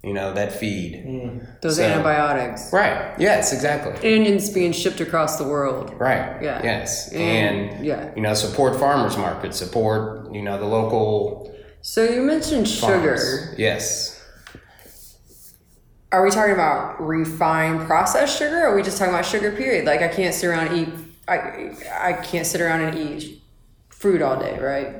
you 0.04 0.12
know 0.12 0.32
that 0.34 0.52
feed 0.52 0.92
mm. 1.06 1.61
Those 1.62 1.76
So- 1.76 1.84
antibiotics. 1.84 2.73
right 2.73 3.14
yes 3.18 3.52
exactly 3.52 3.92
And 4.14 4.26
it's 4.26 4.50
being 4.50 4.73
shipped 4.73 5.00
across 5.00 5.38
the 5.38 5.44
world. 5.44 5.94
right 5.99 6.42
Yeah. 6.42 6.61
yes 6.62 7.11
And- 7.12 7.20
and 7.23 7.84
yeah. 7.87 8.11
you 8.16 8.23
know 8.23 8.34
support 8.34 8.78
farmers 8.78 9.16
markets 9.16 9.56
support 9.58 10.32
you 10.32 10.42
know 10.42 10.58
the 10.58 10.66
local 10.66 11.52
So 11.82 12.02
you 12.04 12.23
mentioned 12.23 12.68
sugar. 12.68 13.18
yes 13.56 14.11
Are 16.12 16.23
we 16.25 16.30
talking 16.30 16.52
about 16.52 17.00
refined 17.04 17.87
processed 17.87 18.38
sugar 18.38 18.58
or 18.62 18.68
are 18.68 18.76
we 18.76 18.82
just 18.82 18.99
talking 18.99 19.12
about 19.12 19.26
sugar 19.26 19.50
period? 19.50 19.84
Like 19.84 20.00
I 20.00 20.08
can't 20.08 20.32
sit 20.34 20.46
around 20.46 20.68
and 20.68 20.76
eat 20.78 20.88
I 21.26 21.73
I 22.11 22.12
can't 22.12 22.46
sit 22.46 22.61
around 22.61 22.82
and 22.82 22.96
eat 22.96 23.42
fruit 23.88 24.23
all 24.23 24.38
day, 24.38 24.58
right? 24.61 24.96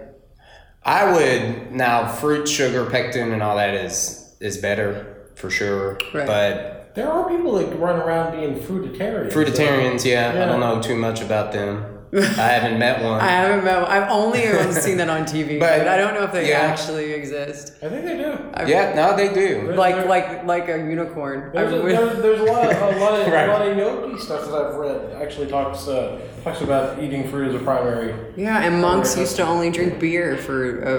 I 0.85 1.13
would 1.13 1.73
now 1.73 2.09
fruit, 2.09 2.49
sugar, 2.49 2.85
pectin, 2.91 3.33
and 3.33 3.43
all 3.43 3.57
that 3.57 3.75
is 3.75 4.24
is 4.45 4.59
better 4.59 5.17
for 5.35 5.51
sure. 5.51 5.99
Right. 6.13 6.27
But 6.27 6.93
There 6.95 7.11
are 7.11 7.29
people 7.29 7.53
that 7.55 7.75
run 7.79 7.99
around 8.01 8.37
being 8.39 8.61
fruitarians. 8.61 9.33
fruitarians, 9.33 10.05
yeah, 10.05 10.31
I 10.43 10.45
don't 10.47 10.61
know 10.61 10.81
too 10.81 10.97
much 10.97 11.21
about 11.21 11.53
them. 11.53 11.91
I 12.17 12.47
haven't 12.57 12.79
met 12.79 13.03
one. 13.03 13.21
I 13.21 13.27
haven't 13.27 13.65
met 13.65 13.83
One. 13.83 13.91
I've 13.91 14.09
only 14.09 14.43
seen 14.73 14.99
that 14.99 15.09
on 15.09 15.23
TV, 15.25 15.59
but, 15.59 15.79
But, 15.79 15.89
I 15.89 15.97
don't 15.97 16.15
know 16.15 16.23
if 16.23 16.31
they 16.31 16.49
yeah. 16.51 16.61
actually 16.61 17.11
exist. 17.13 17.73
I 17.83 17.89
think 17.89 18.05
they 18.05 18.17
do. 18.17 18.39
yeah, 18.71 18.93
no, 18.95 19.17
they 19.17 19.35
do. 19.35 19.73
Like 19.75 20.07
like 20.07 20.45
like 20.47 20.69
a 20.69 20.79
unicorn. 20.79 21.51
There's 21.53 21.73
a, 21.73 21.79
there's, 21.83 22.23
there's 22.23 22.41
a 22.41 22.45
lot 22.45 22.71
of 22.71 22.97
a 22.97 23.01
lot 23.01 23.21
of, 23.21 23.27
Right. 23.33 23.49
a 23.49 23.53
lot 23.53 23.67
of 23.67 23.77
yogi 23.77 24.21
stuff 24.21 24.45
that 24.45 24.55
I've 24.55 24.77
read 24.77 25.21
actually 25.21 25.49
talks 25.49 25.89
uh, 25.89 26.21
talks 26.45 26.61
about 26.61 27.03
eating 27.03 27.29
fruit 27.29 27.49
as 27.49 27.61
a 27.61 27.65
primary. 27.65 28.15
yeah, 28.37 28.63
and 28.63 28.81
monks 28.81 29.17
used 29.19 29.35
to 29.37 29.43
only 29.45 29.71
drink 29.71 29.99
beer 29.99 30.37
for 30.37 30.83
a, 30.83 30.95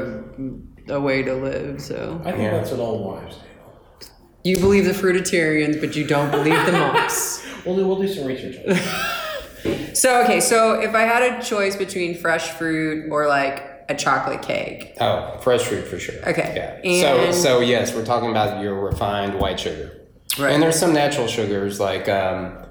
a 0.89 0.99
way 0.99 1.23
to 1.23 1.33
live. 1.33 1.81
So 1.81 2.21
I 2.23 2.31
think 2.31 2.43
Yeah. 2.43 2.51
that's 2.51 2.71
an 2.71 2.79
old 2.79 3.05
wives' 3.05 3.35
tale. 3.37 4.09
you 4.43 4.57
believe 4.59 4.85
the 4.85 4.91
fruitarians, 4.91 5.79
but 5.79 5.95
you 5.95 6.05
don't 6.05 6.31
believe 6.31 6.65
the 6.65 6.71
monks. 6.73 7.41
We'll 7.65 7.77
do, 7.77 7.87
we'll 7.87 7.99
do 7.99 8.07
some 8.07 8.25
research 8.25 8.57
on 8.57 8.73
that. 8.75 9.91
So 9.95 10.21
okay, 10.23 10.39
so 10.39 10.73
if 10.79 10.93
I 10.93 11.01
had 11.01 11.23
a 11.23 11.41
choice 11.43 11.75
between 11.75 12.15
fresh 12.15 12.51
fruit 12.51 13.09
or 13.11 13.27
like 13.27 13.63
a 13.89 13.95
chocolate 13.95 14.43
cake, 14.43 14.93
Oh, 15.01 15.39
fresh 15.41 15.63
fruit 15.63 15.87
for 15.87 15.97
sure. 15.97 16.13
Okay. 16.29 16.79
Yeah. 16.83 17.01
So 17.01 17.31
so 17.31 17.59
yes, 17.61 17.95
we're 17.95 18.05
talking 18.05 18.29
about 18.29 18.61
your 18.61 18.75
refined 18.79 19.39
white 19.39 19.59
sugar. 19.59 19.99
Right. 20.37 20.51
And 20.51 20.61
there's 20.61 20.77
some 20.77 20.93
natural 20.93 21.25
sugars 21.27 21.79
like 21.79 22.07
um, 22.07 22.67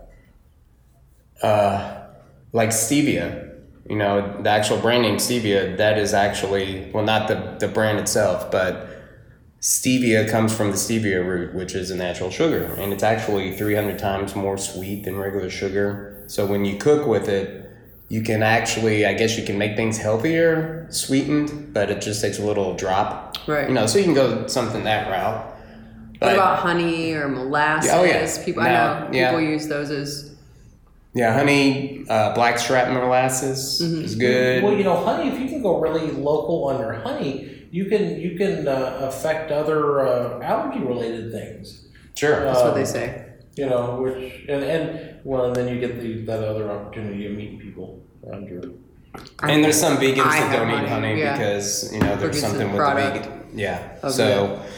uh, 1.42 2.04
like 2.52 2.68
stevia. 2.68 3.53
You 3.88 3.96
know, 3.96 4.40
the 4.42 4.48
actual 4.50 4.78
brand 4.78 5.02
name 5.02 5.16
stevia, 5.16 5.76
that 5.76 5.98
is 5.98 6.14
actually 6.14 6.90
well 6.92 7.04
not 7.04 7.28
the, 7.28 7.56
the 7.58 7.68
brand 7.68 7.98
itself, 7.98 8.50
but 8.50 8.88
stevia 9.60 10.28
comes 10.30 10.54
from 10.54 10.70
the 10.70 10.76
stevia 10.76 11.24
root, 11.26 11.54
which 11.54 11.74
is 11.74 11.90
a 11.90 11.96
natural 11.96 12.30
sugar. 12.30 12.64
And 12.78 12.92
it's 12.92 13.02
actually 13.02 13.56
300 13.56 13.98
times 13.98 14.34
more 14.34 14.56
sweet 14.58 15.04
than 15.04 15.16
regular 15.16 15.50
sugar. 15.50 16.22
So 16.26 16.46
when 16.46 16.64
you 16.64 16.76
cook 16.78 17.06
with 17.06 17.28
it, 17.28 17.60
you 18.08 18.22
can 18.22 18.42
actually, 18.42 19.06
I 19.06 19.14
guess 19.14 19.38
you 19.38 19.44
can 19.44 19.58
make 19.58 19.76
things 19.76 19.98
healthier, 19.98 20.86
sweetened, 20.90 21.72
but 21.74 21.90
it 21.90 22.00
just 22.02 22.20
takes 22.22 22.38
a 22.38 22.44
little 22.44 22.74
drop. 22.76 23.36
Right. 23.46 23.68
You 23.68 23.74
know, 23.74 23.86
so 23.86 23.98
you 23.98 24.04
can 24.04 24.14
go 24.14 24.46
something 24.46 24.84
that 24.84 25.10
route. 25.10 25.44
what 26.20 26.34
about 26.34 26.58
honey 26.60 27.12
or 27.12 27.28
molasses? 27.28 27.90
Oh, 27.92 28.04
yeah. 28.04 28.44
People 28.44 28.62
I 28.62 28.68
No, 28.68 28.72
know 28.72 29.08
yeah. 29.12 29.30
people 29.30 29.42
use 29.42 29.66
those 29.68 29.90
as 29.90 30.33
Yeah, 31.14 31.32
honey, 31.32 32.04
uh, 32.08 32.34
blackstrap 32.34 32.92
molasses 32.92 33.80
Mm-hmm. 33.82 34.04
is 34.04 34.14
good. 34.16 34.64
Well, 34.64 34.74
you 34.74 34.82
know, 34.84 34.96
honey. 35.04 35.30
If 35.30 35.38
you 35.40 35.48
can 35.48 35.62
go 35.62 35.78
really 35.80 36.10
local 36.10 36.64
on 36.64 36.80
your 36.80 36.94
honey, 36.94 37.66
you 37.70 37.84
can 37.86 38.20
you 38.20 38.36
can 38.36 38.66
uh, 38.66 38.98
affect 39.10 39.50
other 39.52 40.00
uh, 40.06 40.42
allergy 40.42 40.80
related 40.84 41.30
things. 41.32 41.86
sure. 42.16 42.40
that's 42.44 42.60
what 42.62 42.74
they 42.74 42.84
say. 42.84 43.26
You 43.56 43.66
know, 43.66 44.00
which 44.02 44.44
and 44.48 44.64
and 44.64 45.20
well, 45.24 45.46
and 45.46 45.54
then 45.56 45.68
you 45.72 45.78
get 45.78 46.00
the 46.00 46.24
that 46.26 46.42
other 46.42 46.68
opportunity 46.70 47.26
of 47.26 47.32
meeting 47.32 47.60
people 47.60 48.02
around 48.26 48.48
your. 48.48 48.62
and 49.44 49.62
there's 49.62 49.78
some 49.78 49.96
vegans 49.98 50.26
I 50.26 50.40
that 50.40 50.56
don't 50.58 50.82
eat 50.82 50.88
honey 50.88 51.20
yeah. 51.20 51.36
because 51.38 51.92
you 51.92 52.00
know 52.00 52.16
there's 52.16 52.34
Because 52.34 52.40
something 52.40 52.66
of 52.66 52.74
with 52.74 52.82
the 52.82 52.94
vegan. 53.22 53.50
Yeah. 53.54 53.98
Of 54.02 54.12
So, 54.14 54.26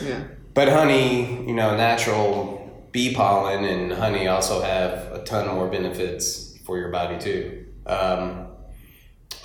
the- 0.00 0.06
yeah. 0.06 0.22
but 0.52 0.68
honey, 0.68 1.40
you 1.48 1.54
know, 1.54 1.74
natural 1.74 2.52
bee 2.92 3.14
pollen 3.14 3.64
and 3.64 3.92
honey 3.92 4.28
also 4.28 4.60
have 4.60 4.92
a 5.15 5.15
ton 5.26 5.46
more 5.54 5.68
benefits 5.68 6.56
for 6.64 6.78
your 6.78 6.88
body 6.90 7.18
too. 7.18 7.66
Um, 7.86 8.46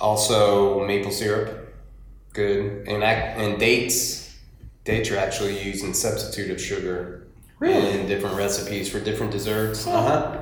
also, 0.00 0.84
maple 0.86 1.10
syrup, 1.12 1.74
good, 2.32 2.86
and 2.88 3.02
and 3.04 3.58
dates. 3.58 4.34
Dates 4.84 5.10
are 5.10 5.16
actually 5.18 5.62
used 5.62 5.84
in 5.84 5.94
substitute 5.94 6.50
of 6.50 6.60
sugar 6.60 7.28
Really? 7.60 8.00
in 8.00 8.06
different 8.08 8.36
recipes 8.36 8.88
for 8.90 8.98
different 8.98 9.30
desserts. 9.30 9.86
Uh 9.86 9.90
huh. 10.02 10.38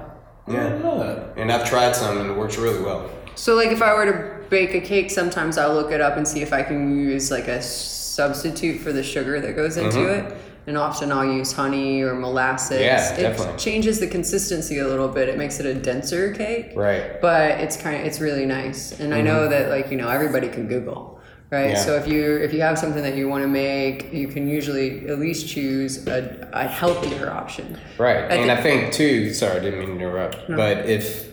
I 0.47 0.53
Yeah. 0.53 0.63
didn't 0.65 0.83
know 0.83 0.99
that. 0.99 1.35
And 1.37 1.53
I've 1.53 1.69
tried 1.69 1.95
some 1.95 2.19
and 2.19 2.31
it 2.31 2.37
works 2.37 2.57
really 2.57 2.83
well. 2.83 3.11
So 3.35 3.55
like 3.55 3.69
if 3.71 3.83
I 3.83 3.93
were 3.95 4.07
to 4.07 4.49
bake 4.49 4.75
a 4.75 4.81
cake, 4.81 5.11
sometimes 5.11 5.59
I'll 5.59 5.75
look 5.75 5.93
it 5.93 6.01
up 6.01 6.17
and 6.17 6.27
see 6.27 6.41
if 6.41 6.55
I 6.55 6.63
can 6.63 6.99
use 6.99 7.31
like 7.31 7.49
a 7.49 7.61
substitute 7.61 8.81
for 8.81 8.93
the 8.93 9.03
sugar 9.03 9.41
that 9.41 9.55
goes 9.55 9.77
into 9.77 10.07
it. 10.09 10.35
And 10.67 10.77
often 10.77 11.11
I'll 11.11 11.25
use 11.25 11.53
honey 11.53 12.03
or 12.03 12.15
molasses. 12.15 12.79
Mm-hmm. 12.79 12.85
Yeah, 12.85 13.15
it 13.15 13.23
definitely. 13.23 13.59
changes 13.59 13.99
the 13.99 14.07
consistency 14.07 14.79
a 14.79 14.87
little 14.87 15.09
bit. 15.09 15.29
It 15.29 15.39
makes 15.39 15.59
it 15.59 15.67
a 15.67 15.75
denser 15.75 16.33
cake. 16.33 16.73
Right. 16.77 17.21
But 17.21 17.61
it's 17.61 17.77
kind 17.77 18.01
of 18.01 18.07
it's 18.07 18.21
really 18.21 18.47
nice. 18.47 18.99
And 19.01 19.15
I 19.15 19.21
know 19.21 19.49
that 19.49 19.71
like, 19.71 19.91
you 19.91 19.97
know, 19.97 20.09
everybody 20.09 20.49
can 20.49 20.69
Google. 20.69 21.21
Right. 21.51 21.67
Mm-hmm. 21.67 21.75
Yeah. 21.75 21.83
So 21.83 21.97
if 21.97 22.07
you 22.07 22.37
if 22.37 22.53
you 22.53 22.61
have 22.61 22.79
something 22.79 23.03
that 23.03 23.17
you 23.17 23.29
want 23.29 23.43
to 23.43 23.49
make, 23.49 24.13
you 24.13 24.29
can 24.29 24.47
usually 24.47 25.09
at 25.09 25.19
least 25.19 25.49
choose 25.49 26.07
a, 26.07 26.49
a 26.53 26.69
healthier 26.69 27.31
option. 27.31 27.79
Right. 27.99 28.19
I 28.19 28.35
and 28.37 28.45
thi- 28.45 28.51
I 28.51 28.63
think 28.63 28.93
too, 28.93 29.35
sorry, 29.35 29.57
I 29.57 29.61
didn't 29.61 29.81
mean 29.81 29.89
to 29.89 29.95
interrupt, 29.95 30.47
but 30.49 30.89
if 30.89 31.31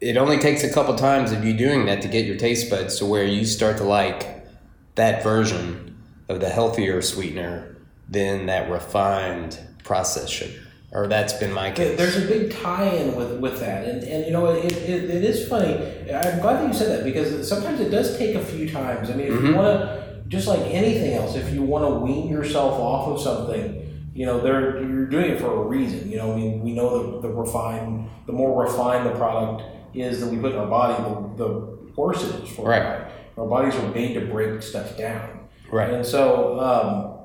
it 0.00 0.16
only 0.16 0.38
takes 0.38 0.64
a 0.64 0.72
couple 0.72 0.94
times 0.96 1.32
of 1.32 1.44
you 1.44 1.52
doing 1.56 1.86
that 1.86 2.02
to 2.02 2.08
get 2.08 2.24
your 2.24 2.36
taste 2.36 2.70
buds 2.70 2.98
to 2.98 3.06
where 3.06 3.24
you 3.24 3.44
start 3.44 3.76
to 3.78 3.84
like 3.84 4.46
that 4.94 5.22
version 5.22 5.96
of 6.28 6.40
the 6.40 6.48
healthier 6.48 7.02
sweetener 7.02 7.77
than 8.08 8.46
that 8.46 8.70
refined 8.70 9.58
processed 9.84 10.32
sugar. 10.32 10.60
Or 10.90 11.06
that's 11.06 11.34
been 11.34 11.52
my 11.52 11.70
case. 11.70 11.98
There's 11.98 12.16
a 12.16 12.26
big 12.26 12.50
tie-in 12.50 13.14
with, 13.14 13.38
with 13.40 13.60
that, 13.60 13.86
and, 13.86 14.02
and 14.04 14.24
you 14.24 14.32
know 14.32 14.46
it, 14.46 14.64
it, 14.72 15.04
it 15.10 15.22
is 15.22 15.46
funny. 15.46 15.74
I'm 15.74 16.40
glad 16.40 16.62
that 16.62 16.66
you 16.68 16.72
said 16.72 16.98
that 16.98 17.04
because 17.04 17.46
sometimes 17.46 17.78
it 17.80 17.90
does 17.90 18.16
take 18.16 18.34
a 18.34 18.42
few 18.42 18.70
times. 18.70 19.10
I 19.10 19.14
mean, 19.14 19.26
if 19.30 19.42
you 19.42 19.54
want 19.54 19.66
to, 19.80 20.22
just 20.28 20.48
like 20.48 20.60
anything 20.60 21.12
else, 21.12 21.36
if 21.36 21.52
you 21.52 21.62
want 21.62 21.84
to 21.84 21.90
wean 22.00 22.28
yourself 22.28 22.72
off 22.80 23.08
of 23.08 23.20
something, 23.20 24.10
you 24.14 24.24
know, 24.24 24.40
they're 24.40 24.80
you're 24.82 25.06
doing 25.06 25.32
it 25.32 25.40
for 25.40 25.52
a 25.62 25.66
reason. 25.66 26.10
You 26.10 26.16
know, 26.16 26.32
I 26.32 26.36
mean, 26.36 26.62
we 26.62 26.72
know 26.72 27.12
that 27.12 27.20
the 27.22 27.28
refined, 27.34 28.08
the 28.26 28.32
more 28.32 28.64
refined 28.64 29.04
the 29.04 29.14
product 29.14 29.62
is 29.94 30.20
that 30.22 30.28
we 30.30 30.38
put 30.38 30.52
in 30.52 30.58
our 30.58 30.66
body, 30.66 31.02
the, 31.02 31.44
the 31.44 31.92
worse 31.96 32.24
it 32.24 32.44
is 32.44 32.48
for 32.48 32.66
Right. 32.66 32.80
our 32.82 32.98
body. 33.00 33.12
Our 33.36 33.46
bodies 33.46 33.74
are 33.74 33.88
made 33.90 34.14
to 34.14 34.22
break 34.22 34.62
stuff 34.62 34.96
down. 34.96 35.48
Right. 35.70 35.92
And 35.92 36.04
so, 36.06 36.58
um, 36.60 37.17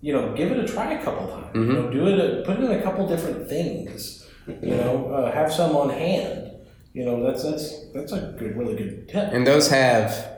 you 0.00 0.12
know, 0.12 0.34
give 0.34 0.52
it 0.52 0.58
a 0.58 0.66
try 0.66 0.92
a 0.92 1.02
couple 1.02 1.26
times. 1.28 1.54
You 1.54 1.72
know, 1.72 1.90
do 1.90 2.06
it. 2.06 2.18
A, 2.18 2.42
put 2.44 2.58
it 2.58 2.64
in 2.64 2.72
a 2.72 2.82
couple 2.82 3.06
different 3.08 3.48
things. 3.48 4.26
You 4.46 4.76
know, 4.76 5.12
uh, 5.12 5.32
have 5.32 5.52
some 5.52 5.74
on 5.74 5.90
hand. 5.90 6.52
You 6.92 7.04
know, 7.04 7.22
that's 7.22 7.42
that's 7.42 7.90
that's 7.92 8.12
a 8.12 8.34
good, 8.38 8.56
really 8.56 8.76
good 8.76 9.08
tip. 9.08 9.32
And 9.32 9.46
those 9.46 9.68
have 9.68 10.30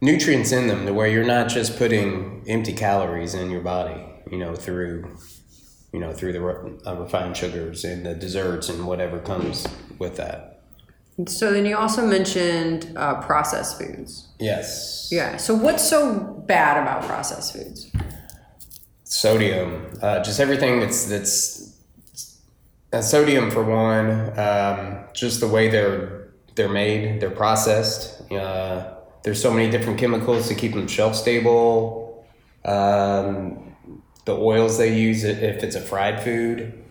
nutrients 0.00 0.52
in 0.52 0.66
them 0.66 0.84
to 0.86 0.92
where 0.92 1.06
you're 1.06 1.24
not 1.24 1.48
just 1.48 1.78
putting 1.78 2.44
empty 2.46 2.72
calories 2.72 3.34
in 3.34 3.50
your 3.50 3.60
body, 3.60 4.04
you 4.30 4.36
know, 4.36 4.54
through, 4.54 5.16
you 5.92 6.00
know, 6.00 6.12
through 6.12 6.32
the 6.32 6.80
uh, 6.86 6.96
refined 6.96 7.36
sugars 7.36 7.84
and 7.84 8.04
the 8.04 8.14
desserts 8.14 8.68
and 8.68 8.86
whatever 8.86 9.20
comes 9.20 9.66
with 9.98 10.16
that. 10.16 10.60
So 11.28 11.52
then 11.52 11.66
you 11.66 11.76
also 11.76 12.06
mentioned 12.06 12.92
uh, 12.96 13.20
processed 13.22 13.78
foods. 13.78 14.28
Yes. 14.40 15.08
Yeah. 15.12 15.36
So 15.36 15.54
what's 15.54 15.88
so 15.88 16.18
bad 16.46 16.82
about 16.82 17.04
processed 17.04 17.52
foods? 17.52 17.90
Sodium, 19.12 19.90
uh, 20.00 20.22
just 20.22 20.40
everything 20.40 20.80
that's 20.80 21.04
that's 21.04 21.76
sodium 23.10 23.50
for 23.50 23.62
one. 23.62 24.38
Um, 24.38 25.04
just 25.12 25.40
the 25.40 25.48
way 25.48 25.68
they're 25.68 26.30
they're 26.54 26.70
made, 26.70 27.20
they're 27.20 27.30
processed. 27.30 28.32
Uh, 28.32 28.94
there's 29.22 29.40
so 29.40 29.52
many 29.52 29.70
different 29.70 29.98
chemicals 29.98 30.48
to 30.48 30.54
keep 30.54 30.72
them 30.72 30.88
shelf 30.88 31.14
stable. 31.14 32.26
Um, 32.64 33.76
the 34.24 34.34
oils 34.34 34.78
they 34.78 34.98
use, 34.98 35.24
if 35.24 35.62
it's 35.62 35.76
a 35.76 35.82
fried 35.82 36.22
food, 36.22 36.82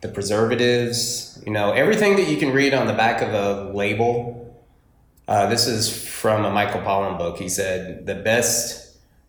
the 0.00 0.08
preservatives, 0.08 1.42
you 1.44 1.52
know, 1.52 1.72
everything 1.72 2.14
that 2.16 2.28
you 2.28 2.36
can 2.36 2.52
read 2.52 2.72
on 2.72 2.86
the 2.86 2.92
back 2.92 3.20
of 3.20 3.34
a 3.34 3.72
label. 3.72 4.64
Uh, 5.26 5.48
this 5.48 5.66
is 5.66 6.06
from 6.06 6.44
a 6.44 6.52
Michael 6.52 6.82
Pollan 6.82 7.18
book. 7.18 7.38
He 7.38 7.48
said, 7.48 8.06
the 8.06 8.14
best, 8.14 8.83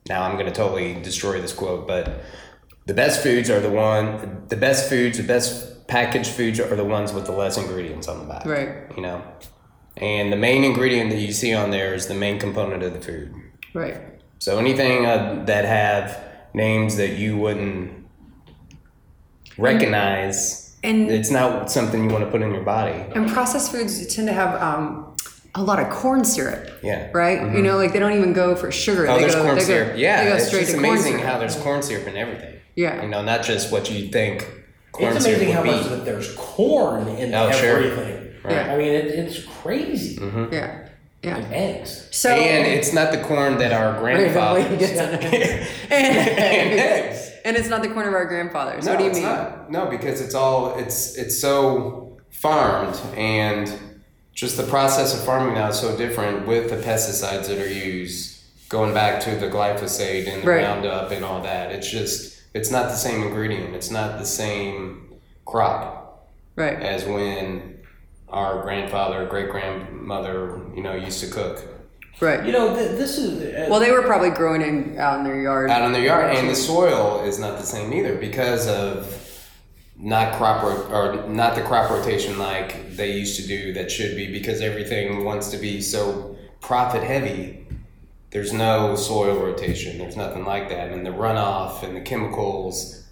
now 0.07 0.24
I'm 0.24 0.33
going 0.33 0.45
to 0.45 0.51
totally 0.51 1.01
destroy 1.01 1.41
this 1.41 1.53
quote, 1.53 1.88
but 1.88 2.21
the 2.85 2.93
best 2.93 3.21
foods 3.24 3.50
are 3.50 3.59
the 3.59 3.71
one, 3.71 4.43
the 4.47 4.55
best 4.57 4.88
foods, 4.89 5.17
the 5.17 5.24
best 5.24 5.88
packaged 5.88 6.29
foods 6.29 6.59
are 6.59 6.75
the 6.75 6.83
ones 6.83 7.13
with 7.13 7.25
the 7.25 7.31
less 7.31 7.57
ingredients 7.57 8.07
on 8.07 8.19
the 8.19 8.25
back. 8.25 8.45
Right. 8.45 8.95
You 8.95 9.01
know, 9.01 9.24
and 9.97 10.31
the 10.31 10.38
main 10.38 10.63
ingredient 10.63 11.09
that 11.12 11.19
you 11.19 11.31
see 11.31 11.53
on 11.53 11.71
there 11.71 11.93
is 11.93 12.07
the 12.07 12.13
main 12.13 12.39
component 12.39 12.83
of 12.83 12.93
the 12.93 13.01
food. 13.01 13.33
Right. 13.74 13.97
So 14.39 14.59
anything 14.59 15.05
uh, 15.05 15.43
that 15.47 15.65
have 15.65 16.21
names 16.53 16.97
that 16.97 17.13
you 17.17 17.38
wouldn't 17.38 18.05
recognize, 19.57 20.75
And 20.83 21.09
it's 21.09 21.31
not 21.31 21.71
something 21.71 22.03
you 22.03 22.09
want 22.09 22.25
to 22.25 22.29
put 22.29 22.41
in 22.41 22.53
your 22.53 22.63
body. 22.63 22.93
and 23.15 23.27
processed 23.29 23.71
foods 23.71 24.05
tend 24.13 24.27
to 24.27 24.33
have 24.33 24.62
um, 24.62 25.14
a 25.55 25.63
lot 25.63 25.79
of 25.79 25.89
corn 25.89 26.24
syrup. 26.25 26.69
Yeah. 26.83 27.09
Right. 27.13 27.41
You 27.55 27.62
know, 27.62 27.77
like 27.77 27.93
they 27.93 28.00
don't 28.00 28.13
even 28.13 28.33
go 28.33 28.55
for 28.55 28.71
sugar. 28.71 29.07
Oh, 29.07 29.15
they 29.15 29.21
there's 29.21 29.35
go, 29.35 29.43
corn 29.43 29.55
they 29.55 29.63
syrup. 29.63 29.93
Go, 29.93 29.95
yeah, 29.97 30.24
They 30.24 30.29
go 30.31 30.35
it's 30.35 30.47
straight 30.47 30.59
just 30.62 30.71
to 30.74 30.77
corn 30.77 30.89
amazing 30.91 31.12
syrup. 31.13 31.25
how 31.25 31.39
there's 31.39 31.55
corn 31.57 31.81
syrup 31.81 32.07
in 32.07 32.17
everything. 32.17 32.55
Yeah. 32.75 33.01
You 33.01 33.07
know, 33.09 33.21
not 33.24 33.43
just 33.43 33.71
what 33.71 33.89
you 33.89 34.09
think 34.09 34.45
corn 34.91 35.15
It's 35.15 35.24
syrup 35.25 35.41
amazing 35.41 35.57
would 35.57 35.67
how 35.67 35.77
much 35.81 35.89
that 35.89 36.05
there's 36.05 36.33
corn 36.35 37.07
in 37.07 37.33
Oh, 37.33 37.50
sure. 37.51 37.77
everything. 37.83 38.33
Right. 38.43 38.57
I 38.69 38.77
mean, 38.77 38.91
it, 38.91 39.05
it's 39.05 39.43
crazy. 39.43 40.17
Mm-hmm. 40.17 40.53
Yeah. 40.53 40.89
Yeah. 41.24 41.38
Eggs. 41.51 42.09
So 42.12 42.29
and 42.29 42.67
it's 42.67 42.93
not 42.93 43.12
the 43.12 43.17
corn 43.19 43.57
that 43.57 43.71
our 43.71 43.97
grandfathers. 44.00 44.65
and, 44.91 45.89
eggs. 45.91 47.31
and 47.45 47.57
it's 47.57 47.69
not 47.69 47.81
the 47.81 47.89
corn 47.89 48.07
of 48.07 48.13
our 48.13 48.25
grandfathers. 48.25 48.85
No, 48.85 48.91
what 48.91 48.97
do 49.00 49.03
you 49.05 49.09
it's 49.09 49.19
mean? 49.19 49.27
not. 49.27 49.71
No, 49.71 49.85
because 49.88 50.21
it's 50.21 50.35
all 50.35 50.77
it's 50.77 51.15
it's 51.17 51.39
so 51.39 52.19
farmed 52.29 52.95
and 53.17 53.71
just 54.35 54.57
the 54.57 54.63
process 54.63 55.17
of 55.17 55.23
farming 55.25 55.55
now 55.55 55.69
is 55.69 55.79
so 55.79 55.97
different 55.97 56.45
with 56.45 56.69
the 56.69 56.75
pesticides 56.75 57.47
that 57.47 57.57
are 57.57 57.69
used, 57.71 58.43
going 58.69 58.93
back 58.93 59.21
to 59.21 59.31
the 59.35 59.47
glyphosate 59.47 60.31
and 60.31 60.43
the 60.43 60.47
Right. 60.47 60.63
Roundup 60.63 61.09
and 61.11 61.23
all 61.23 61.41
that. 61.41 61.71
It's 61.71 61.89
just 61.89 62.33
it's 62.53 62.69
not 62.71 62.89
the 62.89 62.95
same 62.95 63.21
ingredient. 63.23 63.75
It's 63.75 63.89
not 63.91 64.19
the 64.19 64.25
same 64.25 65.07
crop 65.45 66.27
Right. 66.55 66.81
as 66.81 67.05
when 67.05 67.79
our 68.29 68.61
grandfather, 68.61 69.25
great 69.25 69.49
grandmother, 69.49 70.59
you 70.75 70.81
know, 70.83 70.93
used 70.95 71.21
to 71.21 71.27
cook 71.27 71.63
Right. 72.21 72.45
You 72.45 72.53
know, 72.53 72.73
th- 72.73 72.91
this 72.91 73.17
is. 73.17 73.41
Uh, 73.53 73.67
Well, 73.69 73.81
they 73.81 73.91
were 73.91 74.01
probably 74.03 74.29
growing 74.29 74.61
in 74.61 74.97
out 74.97 75.17
in 75.19 75.25
their 75.25 75.35
yard. 75.41 75.69
out 75.69 75.81
in 75.83 75.91
their 75.91 76.01
yard, 76.01 76.33
and 76.33 76.49
the 76.49 76.55
soil 76.55 77.21
is 77.25 77.37
not 77.39 77.57
the 77.59 77.65
same 77.65 77.91
either 77.93 78.15
because 78.15 78.67
of 78.69 79.05
not 79.97 80.33
crop 80.37 80.61
ro- 80.63 80.87
or 80.91 81.27
not 81.29 81.55
the 81.55 81.61
crop 81.61 81.89
rotation 81.89 82.37
like 82.37 82.95
they 82.95 83.11
used 83.13 83.39
to 83.41 83.47
do 83.47 83.73
that 83.73 83.89
should 83.89 84.15
be 84.15 84.31
because 84.31 84.61
everything 84.61 85.23
wants 85.23 85.49
to 85.51 85.57
be 85.57 85.81
so 85.81 86.35
profit 86.61 87.03
heavy. 87.03 87.65
There's 88.31 88.51
no 88.51 88.95
soil 88.95 89.39
rotation. 89.39 89.97
There's 89.97 90.17
nothing 90.17 90.43
like 90.43 90.67
that, 90.70 90.91
and 90.91 91.05
the 91.05 91.11
runoff 91.11 91.83
and 91.83 91.96
the 91.96 92.01
chemicals. 92.01 93.03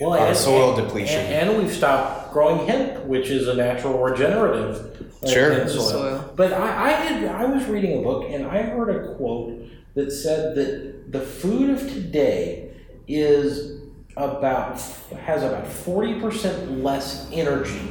well, 0.00 0.12
our 0.14 0.28
and- 0.28 0.36
soil 0.36 0.74
and- 0.76 0.86
depletion. 0.86 1.20
And, 1.20 1.50
and 1.50 1.62
we've 1.62 1.72
stopped 1.74 2.32
growing 2.32 2.66
hemp, 2.66 3.04
which 3.04 3.28
is 3.28 3.46
a 3.48 3.54
natural 3.54 3.98
regenerative 3.98 4.90
Sure. 5.28 5.52
in 5.52 5.68
soil. 5.68 5.80
Soil. 5.90 6.32
But 6.36 6.52
I, 6.54 7.06
I 7.06 7.08
did. 7.20 7.28
I 7.28 7.44
was 7.44 7.64
reading 7.66 7.98
a 7.98 8.02
book, 8.02 8.26
and 8.30 8.46
I 8.46 8.62
heard 8.62 8.88
a 8.90 9.14
quote 9.16 9.60
that 9.94 10.10
said 10.10 10.54
that 10.56 11.12
the 11.12 11.20
food 11.20 11.70
of 11.70 11.80
today 11.80 12.70
is 13.06 13.80
about 14.16 14.80
has 15.22 15.42
about 15.42 15.66
forty 15.66 16.20
percent 16.20 16.82
less 16.82 17.28
energy 17.32 17.88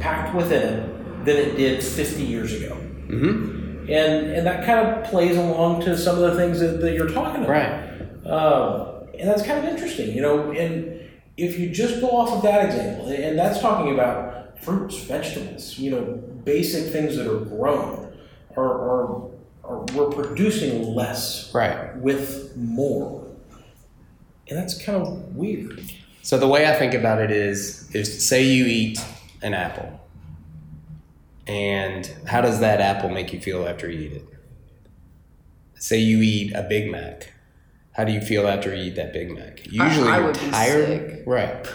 packed 0.00 0.34
within 0.34 0.62
it 0.62 1.24
than 1.24 1.36
it 1.36 1.56
did 1.56 1.82
fifty 1.82 2.22
years 2.24 2.52
ago. 2.52 2.76
Mm-hmm. 3.08 3.90
and 3.90 4.32
and 4.32 4.46
that 4.46 4.64
kind 4.66 4.86
of 4.86 5.04
plays 5.10 5.36
along 5.36 5.80
to 5.82 5.96
some 5.96 6.16
of 6.22 6.30
the 6.30 6.36
things 6.36 6.60
that, 6.60 6.80
that 6.82 6.92
you're 6.94 7.08
talking 7.10 7.44
about. 7.44 7.50
Right. 7.50 8.30
Um, 8.30 9.08
and 9.18 9.28
that's 9.28 9.42
kind 9.42 9.58
of 9.58 9.64
interesting, 9.64 10.14
you 10.14 10.20
know. 10.22 10.50
And 10.52 11.00
if 11.36 11.58
you 11.58 11.70
just 11.70 12.00
go 12.00 12.10
off 12.10 12.30
of 12.32 12.42
that 12.42 12.66
example, 12.66 13.08
and 13.08 13.38
that's 13.38 13.60
talking 13.60 13.94
about 13.94 14.60
fruits, 14.62 14.96
vegetables, 14.98 15.78
you 15.78 15.90
know, 15.90 16.02
basic 16.44 16.92
things 16.92 17.16
that 17.16 17.26
are 17.26 17.40
grown, 17.44 18.12
are, 18.56 18.64
are, 18.64 19.30
are 19.64 19.84
we're 19.94 20.10
producing 20.10 20.94
less 20.94 21.52
Right. 21.54 21.96
with 21.96 22.56
more, 22.56 23.26
and 24.48 24.58
that's 24.58 24.82
kind 24.84 25.00
of 25.02 25.34
weird. 25.36 25.82
So 26.22 26.38
the 26.38 26.48
way 26.48 26.66
I 26.66 26.74
think 26.74 26.94
about 26.94 27.20
it 27.20 27.30
is, 27.30 27.88
is 27.94 28.26
say 28.28 28.42
you 28.42 28.66
eat 28.66 28.98
an 29.42 29.54
apple, 29.54 30.00
and 31.46 32.06
how 32.26 32.40
does 32.40 32.60
that 32.60 32.80
apple 32.80 33.08
make 33.10 33.32
you 33.32 33.40
feel 33.40 33.66
after 33.66 33.90
you 33.90 34.00
eat 34.00 34.12
it? 34.12 34.24
Say 35.76 35.98
you 35.98 36.20
eat 36.22 36.52
a 36.54 36.62
Big 36.68 36.90
Mac, 36.90 37.32
how 37.92 38.04
do 38.04 38.12
you 38.12 38.20
feel 38.20 38.46
after 38.46 38.74
you 38.74 38.84
eat 38.84 38.96
that 38.96 39.12
Big 39.12 39.30
Mac? 39.30 39.64
Usually 39.66 40.08
I 40.08 40.18
you're 40.20 40.32
tired, 40.34 41.10
sick. 41.10 41.22
right? 41.26 41.66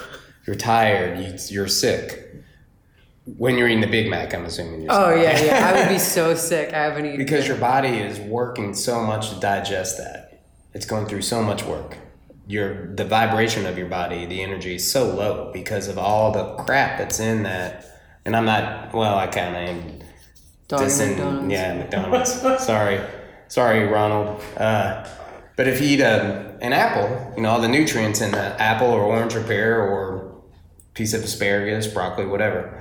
You're 0.46 0.56
tired. 0.58 1.20
You, 1.20 1.34
you're 1.50 1.68
sick. 1.68 2.20
When 3.38 3.58
you're 3.58 3.70
eating 3.70 3.80
the 3.82 3.88
Big 3.88 4.10
Mac, 4.10 4.34
I'm 4.34 4.44
assuming. 4.46 4.82
You're 4.82 4.92
Oh 4.92 5.16
sick. 5.16 5.24
yeah, 5.24 5.46
yeah. 5.46 5.70
I 5.70 5.80
would 5.80 5.90
be 5.90 6.00
so 6.00 6.36
sick. 6.36 6.74
I 6.74 6.84
haven't 6.84 7.06
eaten. 7.06 7.18
because 7.18 7.48
your 7.48 7.58
body 7.58 7.90
is 8.00 8.20
working 8.20 8.74
so 8.74 9.02
much 9.04 9.30
to 9.30 9.40
digest 9.40 9.98
that. 9.98 10.42
It's 10.74 10.86
going 10.86 11.06
through 11.06 11.22
so 11.22 11.42
much 11.42 11.64
work. 11.64 11.98
Your 12.48 12.94
the 12.94 13.06
vibration 13.06 13.66
of 13.66 13.78
your 13.78 13.88
body, 13.88 14.26
the 14.26 14.42
energy 14.42 14.76
is 14.76 14.90
so 14.90 15.06
low 15.06 15.52
because 15.54 15.88
of 15.88 15.98
all 15.98 16.32
the 16.32 16.56
crap 16.64 16.98
that's 16.98 17.20
in 17.20 17.44
that. 17.44 17.86
And 18.26 18.36
I'm 18.36 18.46
not 18.46 18.94
well, 18.94 19.18
I 19.18 19.28
kind 19.28 19.56
of 19.56 19.62
am 19.62 20.00
dissing- 20.68 21.10
McDonald's. 21.18 21.52
Yeah, 21.52 21.78
McDonald's. 21.78 22.66
sorry, 22.66 23.00
sorry, 23.48 23.86
Ronald. 23.86 24.42
Uh, 24.58 25.08
but 25.56 25.68
if 25.68 25.82
you 25.82 25.88
eat 25.88 26.02
a, 26.02 26.58
an 26.62 26.74
apple, 26.74 27.34
you 27.36 27.44
know 27.44 27.50
all 27.50 27.62
the 27.62 27.68
nutrients 27.68 28.22
in 28.22 28.32
the 28.32 28.62
apple 28.62 28.88
or 28.88 29.02
orange 29.04 29.36
or 29.36 29.44
pear 29.44 29.82
or 29.82 30.42
piece 30.94 31.14
of 31.14 31.24
asparagus, 31.24 31.88
broccoli, 31.88 32.26
whatever. 32.26 32.80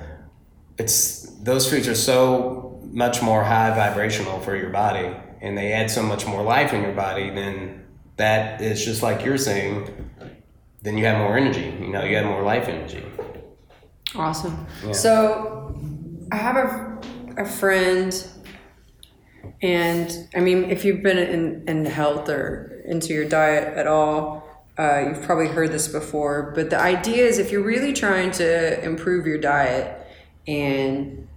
It's 0.77 1.29
those 1.41 1.69
foods 1.69 1.87
are 1.87 1.95
so 1.95 2.81
much 2.91 3.21
more 3.21 3.43
high 3.43 3.69
vibrational 3.75 4.39
for 4.39 4.55
your 4.55 4.69
body, 4.69 5.15
and 5.41 5.57
they 5.57 5.71
add 5.73 5.91
so 5.91 6.01
much 6.03 6.25
more 6.25 6.43
life 6.43 6.73
in 6.73 6.81
your 6.81 6.93
body. 6.93 7.29
Then 7.29 7.82
that 8.23 8.61
is 8.61 8.83
just 8.83 9.03
like 9.03 9.25
you're 9.25 9.37
saying. 9.37 9.73
Then 10.81 10.97
you 10.97 11.05
have 11.05 11.17
more 11.17 11.37
energy. 11.37 11.67
You 11.79 11.91
know, 11.93 12.03
you 12.03 12.15
have 12.15 12.25
more 12.25 12.43
life 12.43 12.67
energy. 12.67 13.03
Awesome. 14.15 14.65
Yeah. 14.85 14.91
So, 14.93 15.75
I 16.31 16.37
have 16.37 16.55
a, 16.55 17.01
a 17.37 17.45
friend, 17.45 18.11
and 19.61 20.27
I 20.35 20.39
mean, 20.39 20.65
if 20.75 20.85
you've 20.85 21.03
been 21.03 21.17
in, 21.17 21.63
in 21.67 21.85
health 21.85 22.29
or 22.29 22.81
into 22.85 23.13
your 23.13 23.25
diet 23.25 23.77
at 23.77 23.87
all, 23.87 24.21
uh, 24.77 25.05
you've 25.07 25.21
probably 25.23 25.47
heard 25.47 25.71
this 25.71 25.87
before. 25.87 26.53
But 26.55 26.69
the 26.69 26.79
idea 26.79 27.25
is 27.25 27.39
if 27.39 27.51
you're 27.51 27.63
really 27.63 27.93
trying 27.93 28.31
to 28.31 28.83
improve 28.83 29.25
your 29.25 29.37
diet 29.37 30.05
and 30.47 31.27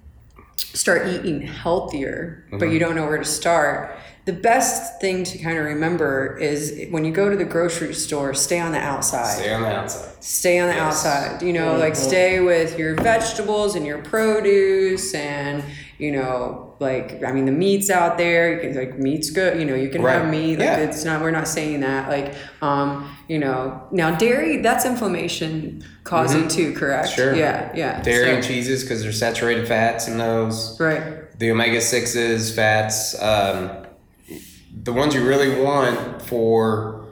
start 0.57 1.09
eating 1.09 1.43
healthier, 1.43 2.47
but 2.51 2.67
you 2.67 2.79
don't 2.79 2.95
know 2.95 3.07
where 3.07 3.19
to 3.19 3.25
start, 3.25 3.97
the 4.27 4.33
best 4.33 5.01
thing 5.01 5.23
to 5.25 5.39
kind 5.39 5.57
of 5.57 5.65
remember 5.65 6.37
is 6.39 6.87
when 6.91 7.05
you 7.05 7.13
go 7.13 7.31
to 7.31 7.37
the 7.37 7.45
grocery 7.45 7.95
store, 7.95 8.35
stay 8.35 8.59
on 8.59 8.73
the 8.73 8.79
outside 8.79 9.35
Stay 9.39 9.53
on 9.55 9.63
the 9.63 9.69
outside. 9.75 10.25
stay 10.25 10.59
on 10.59 10.69
the 10.69 10.75
Yes. 10.75 10.83
outside 11.07 11.43
you 11.43 11.53
know 11.53 11.77
like 11.79 11.95
stay 11.97 12.41
with 12.41 12.79
your 12.79 12.95
vegetables 12.97 13.77
and 13.77 13.87
your 13.87 13.99
produce 13.99 15.15
and 15.15 15.63
you 15.99 16.11
know 16.13 16.75
like 16.81 17.23
i 17.25 17.33
mean 17.33 17.47
the 17.47 17.53
meat's 17.53 17.89
out 17.89 18.19
there 18.19 18.53
you 18.53 18.61
can 18.61 18.75
like 18.77 18.99
meat's 18.99 19.31
good 19.31 19.59
you 19.59 19.65
know 19.65 19.75
you 19.75 19.89
can 19.89 20.03
have 20.03 20.23
Right. 20.25 20.31
meat 20.31 20.59
like 20.59 20.67
Yeah. 20.67 20.77
it's 20.79 21.05
not 21.05 21.23
we're 21.23 21.31
not 21.31 21.49
saying 21.49 21.81
that 21.81 22.09
like 22.11 22.35
um 22.61 23.09
you 23.29 23.39
know 23.39 23.83
now 23.93 24.11
dairy 24.17 24.59
that's 24.59 24.85
inflammation 24.85 25.83
causing 26.05 26.49
too 26.49 26.73
correct 26.75 27.09
Mm-hmm. 27.11 27.17
Sure. 27.17 27.35
yeah 27.37 27.73
yeah 27.75 28.03
Dairy 28.03 28.27
So- 28.27 28.35
and 28.35 28.45
cheeses 28.45 28.83
because 28.83 29.03
there's 29.03 29.19
saturated 29.19 29.67
fats 29.69 30.09
in 30.09 30.19
those. 30.19 30.79
right 30.81 31.03
The 31.39 31.51
omega 31.53 31.81
sixes, 31.81 32.55
fats, 32.55 33.15
um, 33.23 33.86
the 34.83 34.93
ones 34.93 35.15
you 35.15 35.27
really 35.27 35.61
want 35.63 36.23
for 36.23 37.05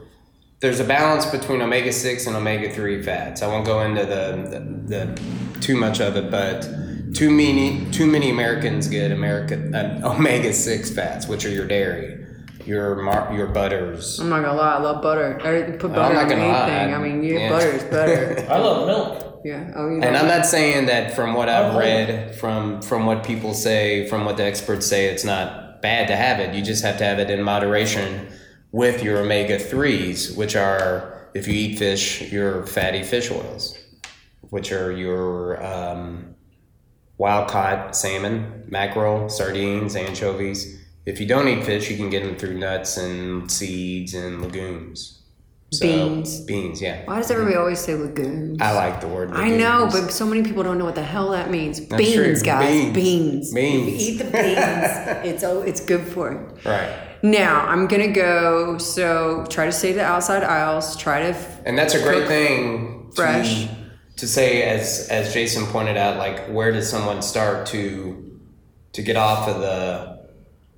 there's 0.60 0.80
a 0.80 0.84
balance 0.84 1.26
between 1.26 1.60
omega 1.60 1.92
six 1.92 2.26
and 2.26 2.36
omega 2.36 2.70
three 2.72 3.02
fats. 3.02 3.42
I 3.42 3.46
won't 3.48 3.66
go 3.66 3.80
into 3.82 4.02
the, 4.06 4.48
the, 4.88 5.14
the 5.14 5.60
too 5.60 5.76
much 5.76 6.00
of 6.00 6.16
it, 6.16 6.30
but 6.30 6.62
too 7.14 7.30
many 7.30 7.84
too 7.90 8.06
many 8.06 8.30
Americans 8.30 8.88
get 8.88 9.10
America 9.12 9.56
uh, 10.02 10.14
omega 10.14 10.52
six 10.52 10.90
fats, 10.90 11.26
which 11.26 11.44
are 11.44 11.50
your 11.50 11.66
dairy, 11.66 12.24
your 12.64 12.96
mar- 12.96 13.32
your 13.34 13.48
butters. 13.48 14.18
I'm 14.20 14.28
not 14.30 14.42
gonna 14.42 14.56
lie, 14.56 14.74
I 14.76 14.80
love 14.80 15.02
butter. 15.02 15.38
I 15.40 15.72
put 15.76 15.90
I'm 15.90 15.96
butter 15.96 16.14
not 16.14 16.22
on 16.24 16.28
gonna 16.30 16.48
lie. 16.48 16.68
anything. 16.70 16.94
I 16.94 16.98
mean, 16.98 17.22
you 17.22 17.38
Yeah. 17.38 17.50
butter 17.50 17.68
is 17.70 17.82
better. 17.84 18.46
I 18.50 18.58
love 18.58 18.86
milk. 18.86 19.40
yeah. 19.44 19.70
Oh, 19.76 19.88
you 19.90 20.00
And. 20.02 20.16
I'm 20.16 20.26
not 20.28 20.46
saying 20.46 20.86
that 20.86 21.14
from 21.14 21.34
what 21.34 21.48
I've 21.48 21.74
read, 21.76 22.34
from 22.36 22.80
from 22.80 23.04
what 23.06 23.22
people 23.24 23.52
say, 23.54 24.08
from 24.08 24.24
what 24.24 24.36
the 24.38 24.44
experts 24.44 24.86
say, 24.86 25.06
it's 25.06 25.24
not 25.24 25.63
bad 25.84 26.08
to 26.08 26.16
have 26.16 26.40
it. 26.40 26.54
You 26.54 26.62
just 26.62 26.82
have 26.82 26.96
to 26.96 27.04
have 27.04 27.18
it 27.18 27.28
in 27.28 27.42
moderation 27.42 28.26
with 28.72 29.02
your 29.02 29.18
omega 29.18 29.58
threes, 29.58 30.34
which 30.34 30.56
are 30.56 31.28
if 31.34 31.46
you 31.46 31.52
eat 31.52 31.78
fish, 31.78 32.32
your 32.32 32.64
fatty 32.64 33.02
fish 33.02 33.30
oils, 33.30 33.76
which 34.48 34.72
are 34.72 34.90
your 34.90 35.62
um, 35.62 36.34
wild 37.18 37.50
caught 37.50 37.94
salmon, 37.94 38.64
mackerel, 38.66 39.28
sardines, 39.28 39.94
anchovies. 39.94 40.80
If 41.04 41.20
you 41.20 41.26
don't 41.26 41.48
eat 41.48 41.64
fish, 41.64 41.90
you 41.90 41.98
can 41.98 42.08
get 42.08 42.22
them 42.24 42.36
through 42.36 42.56
nuts 42.56 42.96
and 42.96 43.50
seeds 43.50 44.14
and 44.14 44.40
legumes. 44.40 45.20
So, 45.78 45.86
Beans. 45.86 46.40
Beans, 46.42 46.80
yeah. 46.82 47.02
Why 47.04 47.16
does 47.18 47.30
everybody 47.30 47.56
always 47.56 47.78
say 47.80 47.94
lagoons? 47.94 48.60
I 48.60 48.72
like 48.72 49.00
the 49.00 49.08
word. 49.08 49.30
I 49.32 49.48
know, 49.48 49.88
but 49.90 50.10
so 50.10 50.26
many 50.26 50.42
people 50.42 50.62
don't 50.62 50.78
know 50.78 50.84
what 50.84 50.94
the 50.94 51.02
hell 51.02 51.30
that 51.30 51.50
means. 51.50 51.78
That's 51.86 52.02
beans, 52.02 52.14
true. 52.14 52.34
guys, 52.42 52.92
Beans. 52.92 52.94
beans. 52.94 53.54
Beans. 53.54 54.02
Eat 54.02 54.18
the 54.18 54.24
beans. 54.24 54.34
it's 55.34 55.44
oh, 55.44 55.62
it's 55.62 55.80
good 55.80 56.02
for 56.02 56.32
you. 56.32 56.70
right. 56.70 57.00
Now 57.22 57.66
I'm 57.66 57.86
gonna 57.86 58.12
go. 58.12 58.76
So 58.78 59.46
try 59.48 59.64
to 59.66 59.72
stay 59.72 59.92
the 59.92 60.04
outside 60.04 60.42
aisles. 60.44 60.94
Try 60.96 61.20
to. 61.20 61.28
f- 61.28 61.60
And 61.64 61.78
that's 61.78 61.94
a 61.94 62.02
great 62.02 62.26
thing 62.28 63.08
to, 63.10 63.16
fresh. 63.16 63.66
to 64.16 64.26
say 64.28 64.62
as 64.62 65.08
as 65.10 65.32
Jason 65.32 65.64
pointed 65.66 65.96
out, 65.96 66.18
like 66.18 66.46
where 66.50 66.70
does 66.70 66.88
someone 66.90 67.22
start 67.22 67.66
to 67.68 68.38
to 68.92 69.02
get 69.02 69.16
off 69.16 69.48
of 69.48 69.60
the 69.62 70.23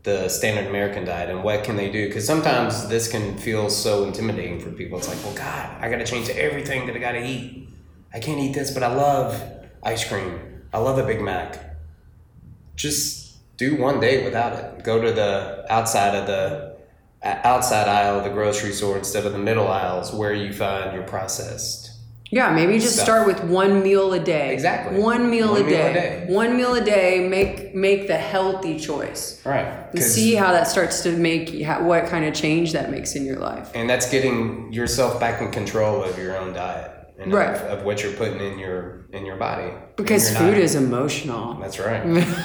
the 0.06 0.28
standard 0.28 0.66
American 0.66 1.04
diet 1.04 1.28
and 1.28 1.42
what 1.42 1.64
can 1.64 1.76
they 1.76 1.90
do? 1.90 2.06
Because 2.06 2.24
sometimes 2.24 2.88
this 2.88 3.08
can 3.08 3.36
feel 3.36 3.68
so 3.68 4.04
intimidating 4.04 4.60
for 4.60 4.70
people. 4.70 4.96
It's 4.98 5.08
like, 5.08 5.22
well, 5.24 5.34
God, 5.34 5.82
I 5.82 5.90
got 5.90 5.98
to 5.98 6.06
change 6.06 6.30
everything 6.30 6.86
that 6.86 6.94
I 6.96 7.00
got 7.00 7.12
to 7.12 7.26
eat. 7.26 7.68
I 8.14 8.20
can't 8.20 8.38
eat 8.38 8.54
this, 8.54 8.70
but 8.70 8.84
I 8.84 8.94
love 8.94 9.42
ice 9.82 10.08
cream. 10.08 10.62
I 10.72 10.78
love 10.78 10.96
a 10.98 11.04
Big 11.04 11.20
Mac. 11.20 11.76
Just 12.76 13.36
do 13.56 13.76
one 13.76 13.98
day 13.98 14.24
without 14.24 14.52
it. 14.52 14.84
Go 14.84 15.02
to 15.02 15.12
the 15.12 15.66
outside 15.68 16.14
of 16.14 16.26
the 16.28 16.76
outside 17.22 17.88
aisle 17.88 18.18
of 18.18 18.24
the 18.24 18.30
grocery 18.30 18.70
store 18.72 18.96
instead 18.96 19.26
of 19.26 19.32
the 19.32 19.38
middle 19.38 19.66
aisles 19.66 20.12
where 20.12 20.32
you 20.32 20.52
find 20.52 20.94
your 20.94 21.02
processed. 21.02 21.95
Yeah, 22.30 22.52
maybe 22.52 22.78
just 22.78 22.94
Stuff. 22.94 23.04
start 23.04 23.26
with 23.26 23.44
one 23.44 23.82
meal 23.82 24.12
a 24.12 24.18
day. 24.18 24.52
Exactly. 24.52 24.98
One 24.98 25.30
meal, 25.30 25.52
One 25.52 25.62
a, 25.62 25.64
meal 25.64 25.74
a 25.86 25.92
day. 25.92 25.92
day. 25.94 26.26
One 26.34 26.56
meal 26.56 26.74
a 26.74 26.80
day. 26.84 27.28
Make 27.28 27.74
make 27.74 28.08
the 28.08 28.16
healthy 28.16 28.78
choice. 28.80 29.40
Right. 29.44 29.66
And 29.92 30.02
see 30.02 30.34
how 30.34 30.50
that 30.52 30.66
starts 30.66 31.02
to 31.04 31.12
make 31.16 31.64
what 31.82 32.06
kind 32.06 32.24
of 32.24 32.34
change 32.34 32.72
that 32.72 32.90
makes 32.90 33.14
in 33.14 33.24
your 33.24 33.38
life. 33.38 33.70
and 33.74 33.88
that's 33.88 34.10
getting 34.10 34.72
yourself 34.72 35.20
back 35.20 35.40
in 35.40 35.50
control 35.52 36.02
of 36.02 36.18
your 36.18 36.36
own 36.36 36.52
diet 36.52 36.90
and 37.18 37.32
Right. 37.32 37.54
of, 37.54 37.78
of 37.78 37.84
what 37.84 38.02
you're 38.02 38.12
putting 38.14 38.40
in 38.40 38.58
your 38.58 39.06
in 39.12 39.24
your 39.24 39.36
body. 39.36 39.70
Because 39.96 40.28
And 40.28 40.36
you're 40.38 40.48
food 40.48 40.54
not- 40.58 40.64
is 40.64 40.74
emotional. 40.74 41.54
That's 41.60 41.78
right. 41.78 42.02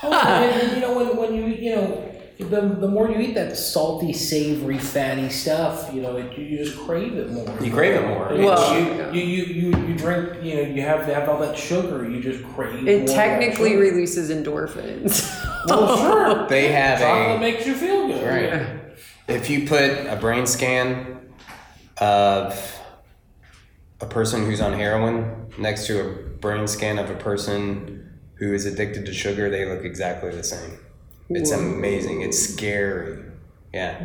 Oh, 0.00 0.12
and, 0.12 0.62
and, 0.62 0.74
you 0.76 0.80
know 0.80 0.94
when, 0.96 1.16
when 1.16 1.34
you 1.34 1.46
you 1.46 1.74
know 1.74 2.07
the, 2.38 2.60
the 2.60 2.86
more 2.88 3.10
you 3.10 3.18
eat 3.18 3.34
that 3.34 3.56
salty, 3.56 4.12
savory, 4.12 4.78
fatty 4.78 5.28
stuff, 5.28 5.90
you 5.92 6.00
know 6.00 6.16
it, 6.16 6.36
you 6.38 6.56
just 6.58 6.78
crave 6.78 7.14
it 7.16 7.30
more. 7.30 7.56
You 7.60 7.70
crave 7.72 7.94
it 7.94 8.06
more. 8.06 8.32
You- 8.32 8.44
Well- 8.44 9.12
you, 9.12 9.20
you, 9.20 9.26
you, 9.26 9.44
you, 9.72 9.86
you 9.88 9.94
drink, 9.96 10.42
you 10.42 10.54
know, 10.56 10.62
you 10.62 10.82
have 10.82 11.04
have 11.06 11.28
all 11.28 11.38
that 11.40 11.58
sugar, 11.58 12.08
you 12.08 12.20
just 12.22 12.44
crave. 12.54 12.82
more 12.82 12.92
It 12.92 13.06
technically 13.08 13.70
sugar. 13.70 13.80
releases 13.80 14.30
endorphins. 14.30 15.28
Well, 15.66 15.96
sure. 15.98 16.46
They 16.48 16.70
have 16.72 17.00
Chocolate 17.00 17.36
a 17.36 17.40
makes 17.40 17.66
you 17.66 17.74
feel 17.74 18.06
good. 18.08 18.24
right. 18.52 18.80
If 19.26 19.50
you 19.50 19.66
put 19.66 19.90
a 19.90 20.16
brain 20.20 20.46
scan 20.46 21.28
of 21.98 22.78
a 24.00 24.06
person 24.06 24.46
who's 24.46 24.60
on 24.60 24.72
heroin 24.74 25.50
next 25.58 25.86
to 25.88 26.00
a 26.00 26.12
brain 26.38 26.68
scan 26.68 26.98
of 26.98 27.10
a 27.10 27.14
person 27.16 28.16
who 28.34 28.54
is 28.54 28.64
addicted 28.64 29.04
to 29.06 29.12
sugar, 29.12 29.50
they 29.50 29.64
look 29.64 29.84
exactly 29.84 30.30
the 30.30 30.44
same. 30.44 30.78
It's 31.30 31.52
Whoa. 31.52 31.58
amazing. 31.58 32.22
It's 32.22 32.38
scary. 32.38 33.18
Yeah. 33.74 34.02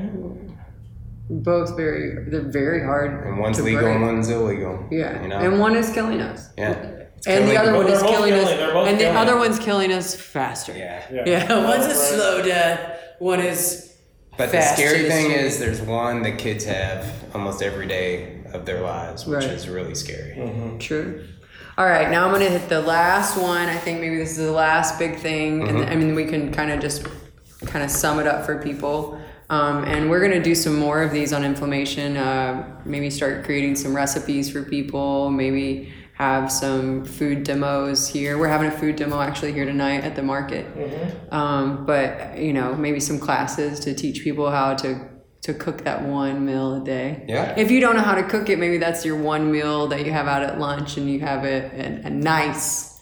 Both 1.29 1.75
very, 1.77 2.29
they're 2.29 2.41
very 2.41 2.83
hard. 2.83 3.25
And 3.25 3.37
one's 3.39 3.57
to 3.57 3.63
legal 3.63 3.81
break. 3.83 3.95
and 3.95 4.01
one's 4.05 4.29
illegal. 4.29 4.85
Yeah, 4.91 5.21
You 5.21 5.29
know? 5.29 5.37
and 5.37 5.59
one 5.59 5.75
is 5.75 5.89
killing 5.93 6.21
us. 6.21 6.49
yeah. 6.57 6.89
And 7.25 7.47
the 7.49 7.55
other 7.57 7.73
one 7.73 7.87
is 7.87 8.01
killing 8.01 8.33
us, 8.33 8.49
killing- 8.49 8.87
and 8.89 8.97
the 8.99 9.03
killing. 9.05 9.15
other 9.17 9.37
one's 9.37 9.57
killing 9.57 9.93
us 9.93 10.13
faster. 10.13 10.73
Yeah. 10.75 11.05
Yeah, 11.25 11.65
one's 11.65 11.85
a 11.85 11.87
Right. 11.87 11.95
slow 11.95 12.41
death. 12.43 12.99
One 13.19 13.39
is. 13.39 13.95
But 14.37 14.47
the 14.51 14.57
fast 14.57 14.77
to 14.77 14.85
scary 14.85 15.07
thing 15.07 15.29
street. 15.31 15.39
is 15.45 15.59
there's 15.59 15.79
one 15.81 16.23
that 16.23 16.37
kids 16.37 16.65
have 16.65 17.05
almost 17.33 17.61
every 17.63 17.87
day 17.87 18.39
of 18.51 18.65
their 18.65 18.81
lives, 18.81 19.25
which 19.25 19.45
Right. 19.45 19.53
is 19.53 19.69
really 19.69 19.95
scary. 19.95 20.35
True. 20.79 21.23
All 21.75 21.85
right, 21.85 22.11
now 22.11 22.25
I'm 22.25 22.31
gonna 22.31 22.49
hit 22.49 22.69
the 22.69 22.81
last 22.81 23.35
one. 23.35 23.67
I 23.67 23.77
think 23.77 23.99
maybe 23.99 24.17
this 24.17 24.37
is 24.37 24.45
the 24.45 24.51
last 24.51 24.99
big 24.99 25.17
thing, 25.17 25.67
and 25.67 25.89
I 25.89 25.95
mean 25.95 26.13
we 26.13 26.25
can 26.25 26.53
kind 26.53 26.69
of 26.71 26.79
just 26.79 27.07
kind 27.65 27.83
of 27.83 27.89
sum 27.89 28.19
it 28.19 28.27
up 28.27 28.45
for 28.45 28.61
people. 28.61 29.19
Um, 29.49 29.83
and 29.85 30.07
we're 30.07 30.21
gonna 30.21 30.43
do 30.43 30.53
some 30.53 30.77
more 30.77 31.01
of 31.01 31.11
these 31.11 31.33
on 31.33 31.43
inflammation. 31.43 32.15
Uh, 32.15 32.79
maybe 32.85 33.09
start 33.09 33.43
creating 33.43 33.75
some 33.75 33.95
recipes 33.95 34.51
for 34.51 34.61
people. 34.61 35.31
Maybe 35.31 35.91
have 36.13 36.51
some 36.51 37.05
food 37.05 37.43
demos 37.43 38.07
here. 38.07 38.37
We're 38.37 38.49
having 38.49 38.67
a 38.67 38.77
food 38.77 38.95
demo 38.95 39.19
actually 39.19 39.53
here 39.53 39.65
tonight 39.65 40.03
at 40.03 40.15
the 40.15 40.21
market. 40.21 40.67
Um, 41.31 41.87
but 41.87 42.37
you 42.37 42.53
know, 42.53 42.75
maybe 42.75 42.99
some 42.99 43.17
classes 43.17 43.79
to 43.79 43.95
teach 43.95 44.21
people 44.23 44.51
how 44.51 44.75
to 44.75 45.09
to 45.43 45.53
cook 45.53 45.83
that 45.83 46.03
one 46.03 46.45
meal 46.45 46.75
a 46.75 46.79
day. 46.83 47.23
Yeah. 47.27 47.53
If 47.57 47.69
you 47.69 47.81
don't 47.81 47.95
know 47.95 48.01
how 48.01 48.15
to 48.15 48.23
cook 48.23 48.49
it, 48.49 48.57
maybe 48.59 48.77
that's 48.77 49.05
your 49.05 49.17
one 49.17 49.51
meal 49.51 49.87
that 49.87 50.05
you 50.05 50.11
have 50.11 50.27
out 50.27 50.41
at 50.41 50.57
lunch, 50.59 50.97
and 50.97 51.09
you 51.09 51.19
have 51.19 51.43
it 51.45 51.73
a, 51.73 52.07
a 52.07 52.09
nice 52.09 53.01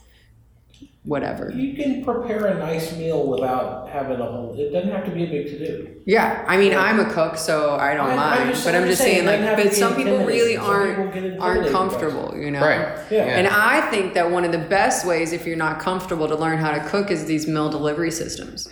whatever. 1.04 1.52
You 1.52 1.76
can 1.76 2.04
prepare 2.04 2.46
a 2.48 2.60
nice 2.60 2.96
meal 2.96 3.26
without 3.28 3.90
having 3.90 4.20
a 4.20 4.26
whole. 4.26 4.56
It 4.60 4.72
doesn't 4.72 4.92
have 4.92 5.06
to 5.06 5.12
be 5.12 5.24
a 5.24 5.28
big 5.28 5.48
to 5.48 5.60
do. 5.60 6.02
Yeah, 6.06 6.44
I 6.48 6.58
mean, 6.58 6.74
I'm 6.76 7.00
a 7.00 7.12
cook, 7.12 7.38
so 7.38 7.76
I 7.76 7.94
don't 7.94 8.08
I- 8.08 8.12
I'm 8.12 8.18
mind. 8.18 8.50
just- 8.52 8.66
but 8.66 8.74
I'm 8.76 8.84
I'm 8.84 8.88
just 8.88 9.02
just 9.02 9.12
saying, 9.12 9.26
saying, 9.28 9.44
like, 9.46 9.64
but 9.64 9.74
some 9.74 9.96
people 9.96 10.26
really. 10.26 10.56
Some 10.56 10.66
aren't 10.66 11.14
people 11.14 11.42
aren't 11.44 11.70
comfortable, 11.70 12.36
you 12.36 12.50
know. 12.50 12.62
Right. 12.62 12.98
Yeah. 13.12 13.26
And 13.38 13.48
I 13.48 13.82
think 13.92 14.16
that 14.16 14.30
one 14.32 14.46
of 14.46 14.52
the 14.52 14.58
best 14.60 15.06
ways, 15.06 15.32
if 15.32 15.46
you're 15.46 15.58
not 15.58 15.80
comfortable, 15.80 16.28
to 16.28 16.36
learn 16.36 16.58
how 16.58 16.72
to 16.72 16.80
cook 16.90 17.12
is 17.12 17.26
these 17.26 17.48
meal 17.48 17.70
delivery 17.70 18.12
systems. 18.12 18.68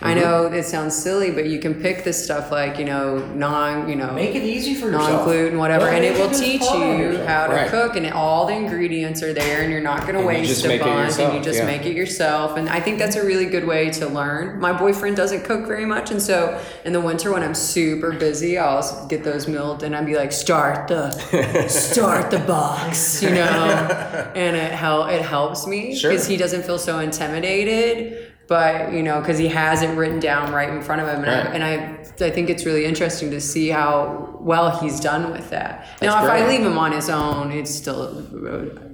I 0.00 0.12
Mm-hmm. 0.14 0.20
know 0.20 0.44
it 0.46 0.62
sounds 0.64 0.94
silly, 0.94 1.32
but 1.32 1.46
you 1.46 1.58
can 1.58 1.74
pick 1.74 2.04
this 2.04 2.22
stuff 2.24 2.52
like 2.52 2.78
you 2.78 2.84
know 2.84 3.18
non, 3.34 3.88
you 3.88 3.96
know, 3.96 4.12
Make 4.12 4.36
it 4.36 4.44
easy 4.44 4.74
for 4.76 4.86
yourself. 4.86 5.10
non-gluten, 5.26 5.58
whatever, 5.58 5.86
Don't 5.86 5.94
and 5.96 6.04
it 6.04 6.16
will 6.16 6.30
teach 6.30 6.62
you 6.62 7.18
how 7.26 7.48
to 7.48 7.52
Right. 7.54 7.68
cook, 7.68 7.96
and 7.96 8.06
all 8.12 8.46
the 8.46 8.52
ingredients 8.54 9.24
are 9.24 9.32
there, 9.32 9.62
and 9.62 9.72
you're 9.72 9.80
not 9.80 10.02
going 10.02 10.14
to 10.14 10.24
waste 10.24 10.48
just 10.50 10.64
a 10.64 10.72
it 10.74 10.80
bunch, 10.80 11.18
and 11.18 11.34
you 11.34 11.40
just 11.42 11.58
yeah. 11.58 11.66
make 11.66 11.84
it 11.84 11.96
yourself. 11.96 12.56
And 12.56 12.68
I 12.68 12.78
think 12.78 13.00
that's 13.00 13.16
a 13.16 13.26
really 13.26 13.46
good 13.46 13.66
way 13.66 13.90
to 13.90 14.06
learn. 14.06 14.60
My 14.60 14.72
boyfriend 14.72 15.16
doesn't 15.16 15.42
cook 15.42 15.66
very 15.66 15.84
much, 15.84 16.12
and 16.12 16.22
so 16.22 16.60
in 16.84 16.92
the 16.92 17.00
winter 17.00 17.32
when 17.32 17.42
I'm 17.42 17.54
super 17.56 18.12
busy, 18.12 18.56
I'll 18.56 19.04
get 19.08 19.24
those 19.24 19.48
milled, 19.48 19.82
and 19.82 19.96
I'd 19.96 20.06
be 20.06 20.14
like, 20.14 20.30
start 20.30 20.86
the 20.86 21.10
start 21.68 22.30
the 22.30 22.38
box, 22.38 23.20
you 23.20 23.30
know, 23.30 23.42
and 24.36 24.54
it 24.56 24.70
hel- 24.70 25.06
it 25.08 25.22
helps 25.22 25.66
me 25.66 25.96
Sure. 25.96 26.12
because 26.12 26.28
he 26.28 26.36
doesn't 26.36 26.62
feel 26.62 26.78
so 26.78 27.00
intimidated. 27.00 28.26
But 28.48 28.94
you 28.94 29.02
know, 29.02 29.20
because 29.20 29.36
he 29.36 29.48
has 29.48 29.82
it 29.82 29.94
written 29.94 30.20
down 30.20 30.54
right 30.54 30.70
in 30.70 30.80
front 30.80 31.02
of 31.02 31.08
him, 31.08 31.22
and, 31.22 31.30
I, 31.30 31.40
and 31.52 31.62
I, 31.62 32.26
I 32.26 32.30
think 32.30 32.48
it's 32.48 32.64
really 32.64 32.86
interesting 32.86 33.30
to 33.32 33.42
see 33.42 33.68
how 33.68 34.38
well 34.40 34.80
he's 34.80 35.00
done 35.00 35.30
with 35.32 35.50
that. 35.50 35.86
now, 36.00 36.22
That's 36.22 36.24
if 36.24 36.30
I 36.30 36.48
leave 36.48 36.64
him 36.64 36.78
on 36.78 36.92
his 36.92 37.10
own, 37.10 37.52
it's 37.52 37.70
still, 37.74 38.24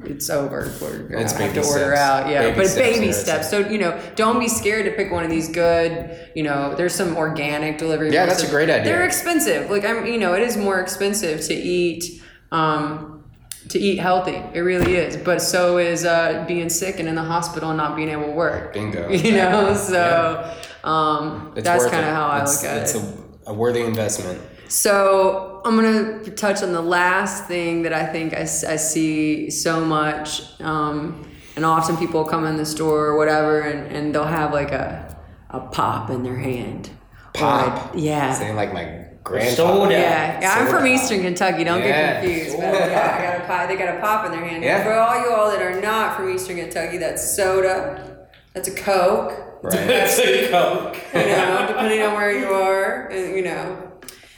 it's 0.05 0.29
over. 0.29 0.73
We're 0.81 1.19
It's 1.19 1.33
have 1.35 1.55
to 1.55 1.61
order 1.61 1.95
steps. 1.95 2.01
out, 2.01 2.29
yeah. 2.29 2.43
Baby 2.43 2.57
but 2.57 2.67
steps, 2.67 2.99
baby 2.99 3.13
steps. 3.13 3.49
So 3.49 3.61
you 3.61 3.79
know, 3.79 3.97
don't 4.17 4.41
be 4.41 4.49
scared 4.49 4.87
to 4.87 4.91
pick 4.91 5.13
one 5.13 5.23
of 5.23 5.31
these 5.31 5.49
good. 5.49 6.33
You 6.35 6.43
know, 6.43 6.75
there's 6.75 6.95
some 6.95 7.17
organic 7.17 7.79
delivery. 7.79 8.13
Yeah, 8.13 8.27
that's 8.27 8.43
a 8.43 8.51
great 8.51 8.69
idea. 8.71 8.85
They're 8.85 9.05
expensive. 9.05 9.71
Like 9.71 9.85
I'm, 9.85 10.05
you 10.05 10.19
know, 10.19 10.35
it 10.35 10.43
is 10.43 10.57
more 10.57 10.81
expensive 10.81 11.41
to 11.43 11.55
eat. 11.55 12.21
Um, 12.51 13.14
to 13.71 13.79
eat 13.79 13.99
healthy, 13.99 14.41
it 14.53 14.61
really 14.61 14.97
is. 14.97 15.17
But 15.17 15.41
so 15.41 15.79
is 15.79 16.05
uh, 16.05 16.45
being 16.47 16.69
sick 16.69 16.99
and 17.01 17.09
in 17.09 17.15
the 17.15 17.23
hospital 17.23 17.71
and 17.71 17.77
not 17.79 17.97
being 17.97 18.09
able 18.11 18.25
to 18.27 18.31
work. 18.33 18.73
Bingo. 18.75 19.09
You 19.13 19.33
know, 19.33 19.75
so 19.75 20.55
um, 20.85 21.53
that's 21.57 21.87
kind 21.87 22.05
of 22.05 22.13
how 22.15 22.27
I 22.27 22.37
It's- 22.43 22.63
look 22.63 22.71
at 22.73 22.83
it's 22.83 22.95
it. 22.95 23.03
a, 23.47 23.51
a 23.51 23.55
worthy 23.55 23.83
investment. 23.83 24.41
So 24.69 25.61
I'm 25.65 25.77
gonna 25.77 26.25
touch 26.31 26.63
on 26.63 26.73
the 26.73 26.83
last 26.83 27.47
thing 27.47 27.83
that 27.83 27.93
I 27.93 28.07
think 28.07 28.35
I 28.35 28.45
see 28.45 29.51
so 29.51 29.85
much, 29.85 30.61
um, 30.61 31.31
and 31.57 31.65
often 31.65 31.97
people 31.97 32.25
come 32.25 32.45
in 32.47 32.57
the 32.57 32.67
store 32.67 33.07
or 33.07 33.17
whatever, 33.17 33.61
and, 33.61 33.95
and 33.95 34.15
they'll 34.15 34.25
have 34.25 34.53
like 34.53 34.73
a 34.73 35.17
a 35.51 35.61
pop 35.61 36.11
in 36.11 36.23
their 36.25 36.37
hand, 36.37 36.91
Pop. 37.35 37.93
Yeah. 37.95 38.33
Saying 38.35 38.57
like 38.57 38.73
my 38.73 39.04
grandpa. 39.25 39.55
Soda. 39.55 39.93
Yeah, 39.95 40.41
yeah. 40.41 40.55
I'm 40.59 40.69
from. 40.69 40.87
Eastern 40.87 41.23
Kentucky. 41.23 41.65
Don't 41.65 41.81
Yeah. 41.81 42.21
get 42.21 42.23
confused. 42.23 42.57
But 42.59 42.75
yeah, 42.75 43.17
I 43.19 43.23
got 43.23 43.45
a 43.45 43.47
pop. 43.47 43.69
They 43.69 43.77
got 43.77 43.97
a 43.97 44.01
pop 44.01 44.27
in 44.27 44.33
their 44.33 44.45
hand. 44.45 44.63
Yeah. 44.63 44.85
For 44.85 44.93
all 44.93 45.21
you 45.21 45.33
all 45.35 45.51
that 45.51 45.61
are 45.63 45.81
not 45.81 46.17
from 46.17 46.33
Eastern 46.35 46.57
Kentucky, 46.57 46.99
that's 46.99 47.35
soda. 47.35 48.27
That's 48.53 48.69
a 48.69 48.75
Coke. 48.75 49.41
Right. 49.65 49.73
That's 49.87 50.19
a 50.19 50.51
Coke. 50.51 50.97
You 51.15 51.21
know, 51.21 51.65
depending 51.67 52.03
on 52.03 52.13
where 52.15 52.39
you 52.39 52.49
are, 52.53 53.11
you 53.11 53.43
know. 53.43 53.93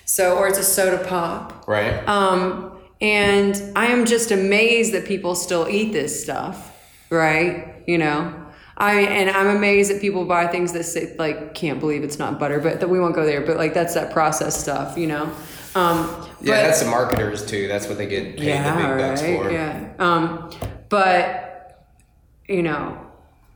So, 0.05 0.37
or 0.39 0.47
it's 0.47 0.59
a 0.59 0.63
soda 0.63 1.05
pop. 1.05 1.65
Right. 1.67 2.07
Um, 2.09 2.79
and 3.01 3.61
I 3.75 3.87
am 3.87 4.05
just 4.07 4.31
amazed 4.31 4.95
that 4.95 5.05
people 5.05 5.35
still 5.35 5.69
eat 5.69 5.93
this 5.93 6.23
stuff, 6.23 6.73
right? 7.11 7.83
You 7.89 7.99
know, 7.99 8.46
I 8.79 9.01
and 9.01 9.31
I'm 9.31 9.57
amazed 9.57 9.91
that 9.91 10.01
people 10.01 10.25
buy 10.27 10.47
things 10.49 10.73
that 10.73 10.85
say 10.85 11.15
like 11.19 11.55
can't 11.55 11.81
believe 11.81 12.03
it's 12.05 12.19
not 12.19 12.39
butter, 12.39 12.61
but 12.61 12.81
that 12.81 12.89
we 12.89 13.01
won't 13.01 13.15
go 13.15 13.25
there. 13.25 13.41
But 13.41 13.57
like 13.57 13.73
that's 13.75 13.95
that 13.95 14.13
processed 14.13 14.61
stuff, 14.61 14.99
you 14.99 15.07
know. 15.07 15.25
Um, 15.75 16.07
yeah, 16.07 16.27
but- 16.41 16.45
that's 16.63 16.83
the 16.83 16.91
marketers 16.91 17.45
too. 17.47 17.69
That's 17.69 17.89
what 17.89 17.99
they 17.99 18.07
get 18.07 18.37
paid 18.37 18.59
the 18.65 18.73
big 18.77 18.99
bucks 18.99 19.21
for. 19.23 19.51
Yeah. 19.51 19.93
Um, 19.99 20.51
but 20.89 21.87
you 22.49 22.63
know, 22.63 22.99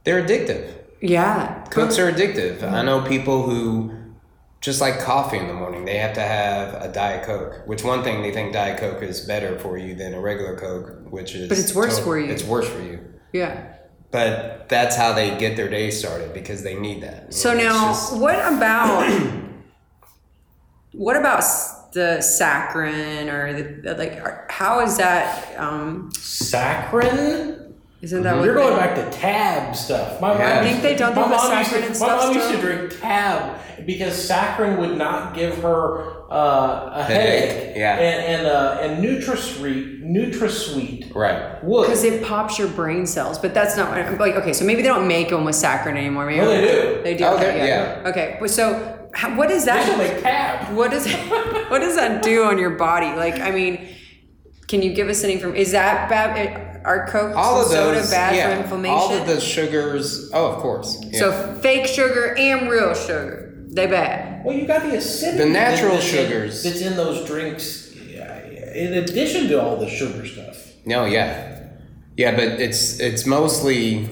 They're 0.04 0.22
addictive. 0.22 0.72
yeah. 1.00 1.64
Cokes 1.70 1.98
are 1.98 2.11
addictive. 2.11 2.62
I 2.62 2.83
know 2.83 3.02
people 3.02 3.42
who 3.42 3.92
just 4.61 4.80
like 4.80 5.00
coffee 5.00 5.38
in 5.38 5.46
the 5.46 5.54
morning, 5.54 5.85
they 5.85 5.96
have 5.98 6.14
to 6.14 6.20
have 6.20 6.83
a 6.83 6.92
Diet 6.92 7.24
Coke. 7.24 7.62
Which 7.66 7.85
one 7.85 8.02
thing 8.02 8.22
they 8.22 8.33
think 8.33 8.52
Diet 8.52 8.78
Coke 8.78 9.02
is 9.02 9.20
better 9.20 9.59
for 9.59 9.78
you 9.78 9.94
than 9.94 10.12
a 10.14 10.20
regular 10.20 10.56
Coke, 10.56 11.11
which 11.11 11.35
is 11.35 11.48
But 11.48 11.59
it's 11.59 11.74
worse 11.74 11.98
for 11.98 12.18
you. 12.18 12.30
It's 12.33 12.44
worse 12.44 12.68
for 12.68 12.80
you. 12.83 13.00
Yeah. 13.33 13.74
But 14.11 14.68
that's 14.68 14.96
how 14.96 15.12
they 15.12 15.37
get 15.38 15.57
their 15.57 15.68
day 15.68 15.90
started 15.90 16.35
because 16.35 16.62
they 16.62 16.75
need 16.75 17.03
that. 17.03 17.33
So 17.33 17.53
It's 17.53 17.62
now, 17.62 17.88
just- 17.88 18.16
what 18.16 18.35
about 18.53 19.09
what 20.92 21.16
about 21.16 21.42
the 21.92 22.18
saccharin 22.20 23.33
or 23.33 23.53
the 23.83 23.94
like? 23.94 24.14
are- 24.25 24.46
How 24.51 24.81
is 24.81 24.96
that? 24.99 25.49
Um, 25.59 26.11
Saccharin? 26.14 27.57
isn't 28.03 28.23
that 28.23 28.37
what 28.37 28.44
You're 28.46 28.55
going 28.55 28.75
they- 28.75 28.81
back 28.81 28.94
to 28.96 29.11
tab 29.18 29.77
stuff. 29.77 30.20
My 30.20 30.33
Yeah. 30.33 30.38
mom 30.38 30.59
I 30.59 30.62
think 30.62 30.83
they 30.83 30.94
don't 30.96 31.14
my 31.14 31.23
do 31.23 31.29
the 31.29 31.37
mom 31.37 31.59
used 31.59 31.70
saccharin 31.70 31.92
to- 31.94 32.01
My 32.01 32.16
mom 32.16 32.35
used 32.35 32.51
to 32.51 32.57
drink 32.57 33.01
tab 33.01 33.59
because 33.87 34.14
saccharin 34.29 34.79
would 34.79 34.96
not 34.96 35.35
give 35.35 35.59
her 35.62 36.19
uh, 36.31 36.90
a 36.95 37.03
Headache, 37.03 37.51
headache. 37.51 37.77
yeah. 37.77 37.97
And 37.99 38.25
and 38.40 38.47
uh, 38.47 38.79
and 38.81 39.05
NutraSweet, 39.05 40.03
NutraSweet 40.05 41.14
right. 41.14 41.62
would. 41.64 41.83
Because 41.87 42.05
it 42.05 42.23
pops 42.23 42.59
your 42.59 42.69
brain 42.69 43.07
cells, 43.07 43.38
but 43.38 43.53
that's 43.53 43.77
not 43.77 44.19
like 44.21 44.37
okay. 44.37 44.53
So 44.53 44.64
maybe 44.64 44.83
they 44.83 44.88
don't 44.88 45.09
make 45.09 45.31
them 45.31 45.45
with 45.45 45.57
saccharin 45.57 45.97
anymore. 45.97 46.27
Maybe 46.27 46.38
No, 46.40 46.49
they 46.49 46.61
do. 46.61 47.03
They 47.03 47.16
do. 47.16 47.25
Oh, 47.25 47.35
okay, 47.37 47.59
they- 47.59 47.69
yeah. 47.69 48.03
Okay, 48.07 48.37
but 48.40 48.51
so 48.51 49.09
how, 49.12 49.37
what 49.37 49.51
is 49.51 49.64
that? 49.64 49.85
should 49.87 49.99
make 49.99 50.23
tab. 50.23 50.75
what 50.77 50.90
does 50.93 51.11
what 51.69 51.81
does 51.81 51.97
that 51.97 52.23
do 52.23 52.45
on 52.45 52.59
your 52.59 52.71
body? 52.71 53.07
Like, 53.09 53.40
I 53.40 53.51
mean, 53.51 53.88
can 54.69 54.83
you 54.83 54.93
give 54.95 55.09
us 55.09 55.25
any 55.25 55.38
from? 55.38 55.55
Is 55.57 55.73
that 55.73 56.09
bad? 56.09 56.69
Are 56.83 57.07
Coke 57.09 57.37
All 57.37 57.61
of 57.61 57.66
soda 57.66 57.99
those, 57.99 58.11
bad 58.11 58.35
yeah, 58.35 58.55
for 58.55 58.62
inflammation? 58.62 58.97
All 58.97 59.12
of 59.12 59.27
the 59.27 59.38
sugars. 59.40 60.31
Oh, 60.33 60.53
of 60.53 60.62
course. 60.62 60.97
Yeah. 61.11 61.19
So 61.19 61.59
fake 61.61 61.87
sugar 61.87 62.35
and 62.38 62.71
real 62.71 62.95
sugar, 62.95 63.49
they 63.72 63.87
bad. 63.87 64.44
Well, 64.44 64.56
you 64.56 64.66
got 64.66 64.83
the 64.83 64.96
acidity. 64.96 65.38
The 65.44 65.50
natural 65.50 65.94
that's 65.94 66.12
in- 66.12 66.26
sugars. 66.26 66.62
that's 66.62 66.80
in 66.80 66.96
those 66.96 67.26
drinks. 67.26 67.94
yeah, 68.09 68.38
In 68.74 68.94
addition 68.94 69.48
to 69.48 69.62
all 69.62 69.76
the 69.76 69.88
sugar 69.88 70.26
stuff. 70.26 70.56
No, 70.85 71.04
yeah, 71.04 71.68
yeah, 72.16 72.35
but 72.35 72.44
it's 72.61 72.98
it's 73.00 73.26
mostly 73.26 74.09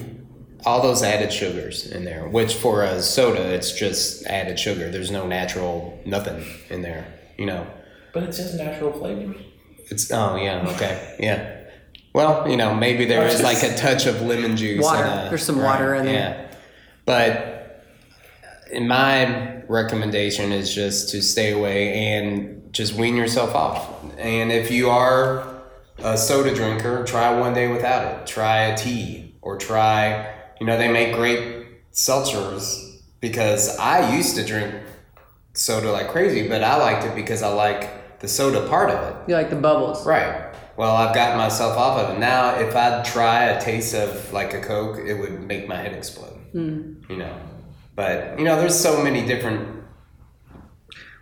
all 0.65 0.81
those 0.81 1.01
added 1.03 1.31
sugars 1.33 1.85
in 1.89 2.03
there. 2.05 2.27
Which 2.27 2.53
for 2.55 2.83
a 2.83 3.01
soda, 3.01 3.53
it's 3.53 3.71
just 3.73 4.25
added 4.27 4.59
sugar. 4.59 4.89
There's 4.91 5.11
no 5.11 5.25
natural 5.27 5.99
nothing 6.05 6.43
in 6.69 6.81
there. 6.81 7.05
You 7.37 7.45
know, 7.47 7.65
But 8.13 8.23
it 8.23 8.33
says 8.35 8.55
natural 8.55 8.91
flavors. 8.91 9.37
it's 9.91 10.11
oh 10.11 10.35
yeah 10.35 10.67
okay 10.75 11.15
yeah. 11.19 11.55
Well, 12.13 12.49
you 12.49 12.57
know, 12.57 12.73
maybe 12.75 13.05
there 13.05 13.25
is 13.33 13.41
like 13.41 13.63
a 13.63 13.75
touch 13.77 14.05
of 14.05 14.21
lemon 14.21 14.55
juice. 14.57 14.83
Water. 14.83 15.03
and 15.05 15.27
a- 15.27 15.29
There's 15.29 15.43
some 15.43 15.61
water 15.61 15.95
in 15.95 16.05
there. 16.05 16.13
Yeah, 16.49 16.55
but 17.05 17.58
in 18.71 18.87
my 18.87 19.63
recommendation 19.67 20.51
is 20.51 20.73
just 20.73 21.09
to 21.09 21.21
stay 21.21 21.51
away 21.51 21.93
and 21.93 22.73
just 22.73 22.93
wean 22.93 23.15
yourself 23.15 23.55
off. 23.55 24.03
And 24.17 24.51
if 24.51 24.71
you 24.71 24.89
are 24.89 25.61
a 25.97 26.17
soda 26.17 26.53
drinker, 26.53 27.03
try 27.05 27.37
one 27.37 27.53
day 27.53 27.67
without 27.71 28.05
it. 28.05 28.27
Try 28.27 28.65
a 28.65 28.77
tea 28.77 29.35
or 29.41 29.57
try, 29.57 30.33
you 30.59 30.65
know, 30.65 30.77
they 30.77 30.91
make 30.91 31.15
great 31.15 31.91
seltzers 31.91 33.01
because 33.19 33.77
I 33.77 34.15
used 34.15 34.35
to 34.35 34.45
drink 34.45 34.75
soda 35.53 35.91
like 35.91 36.09
crazy, 36.09 36.47
but 36.47 36.63
I 36.63 36.77
liked 36.77 37.05
it 37.05 37.15
because 37.15 37.41
I 37.41 37.49
like 37.49 38.19
the 38.19 38.27
soda 38.27 38.67
part 38.67 38.89
of 38.89 39.03
it. 39.09 39.29
You 39.29 39.35
like 39.35 39.49
the 39.49 39.55
bubbles? 39.55 40.05
Right. 40.05 40.45
Well, 40.77 40.95
I've 40.95 41.13
gotten 41.13 41.37
myself 41.37 41.77
off 41.77 41.99
of 41.99 42.15
it. 42.15 42.19
Now, 42.19 42.57
if 42.57 42.73
I'd 42.75 43.03
try 43.03 43.45
a 43.45 43.61
taste 43.61 43.93
of 43.93 44.31
like 44.31 44.53
a 44.53 44.61
Coke, 44.61 44.99
it 45.05 45.15
would 45.15 45.41
make 45.41 45.67
my 45.67 45.75
head 45.75 45.93
explode. 45.93 46.37
Hmm. 46.53 46.93
You 47.09 47.17
know. 47.17 47.37
But, 47.99 48.39
you 48.39 48.45
know, 48.45 48.55
there's 48.55 48.79
so 48.79 49.03
many 49.03 49.25
different 49.25 49.83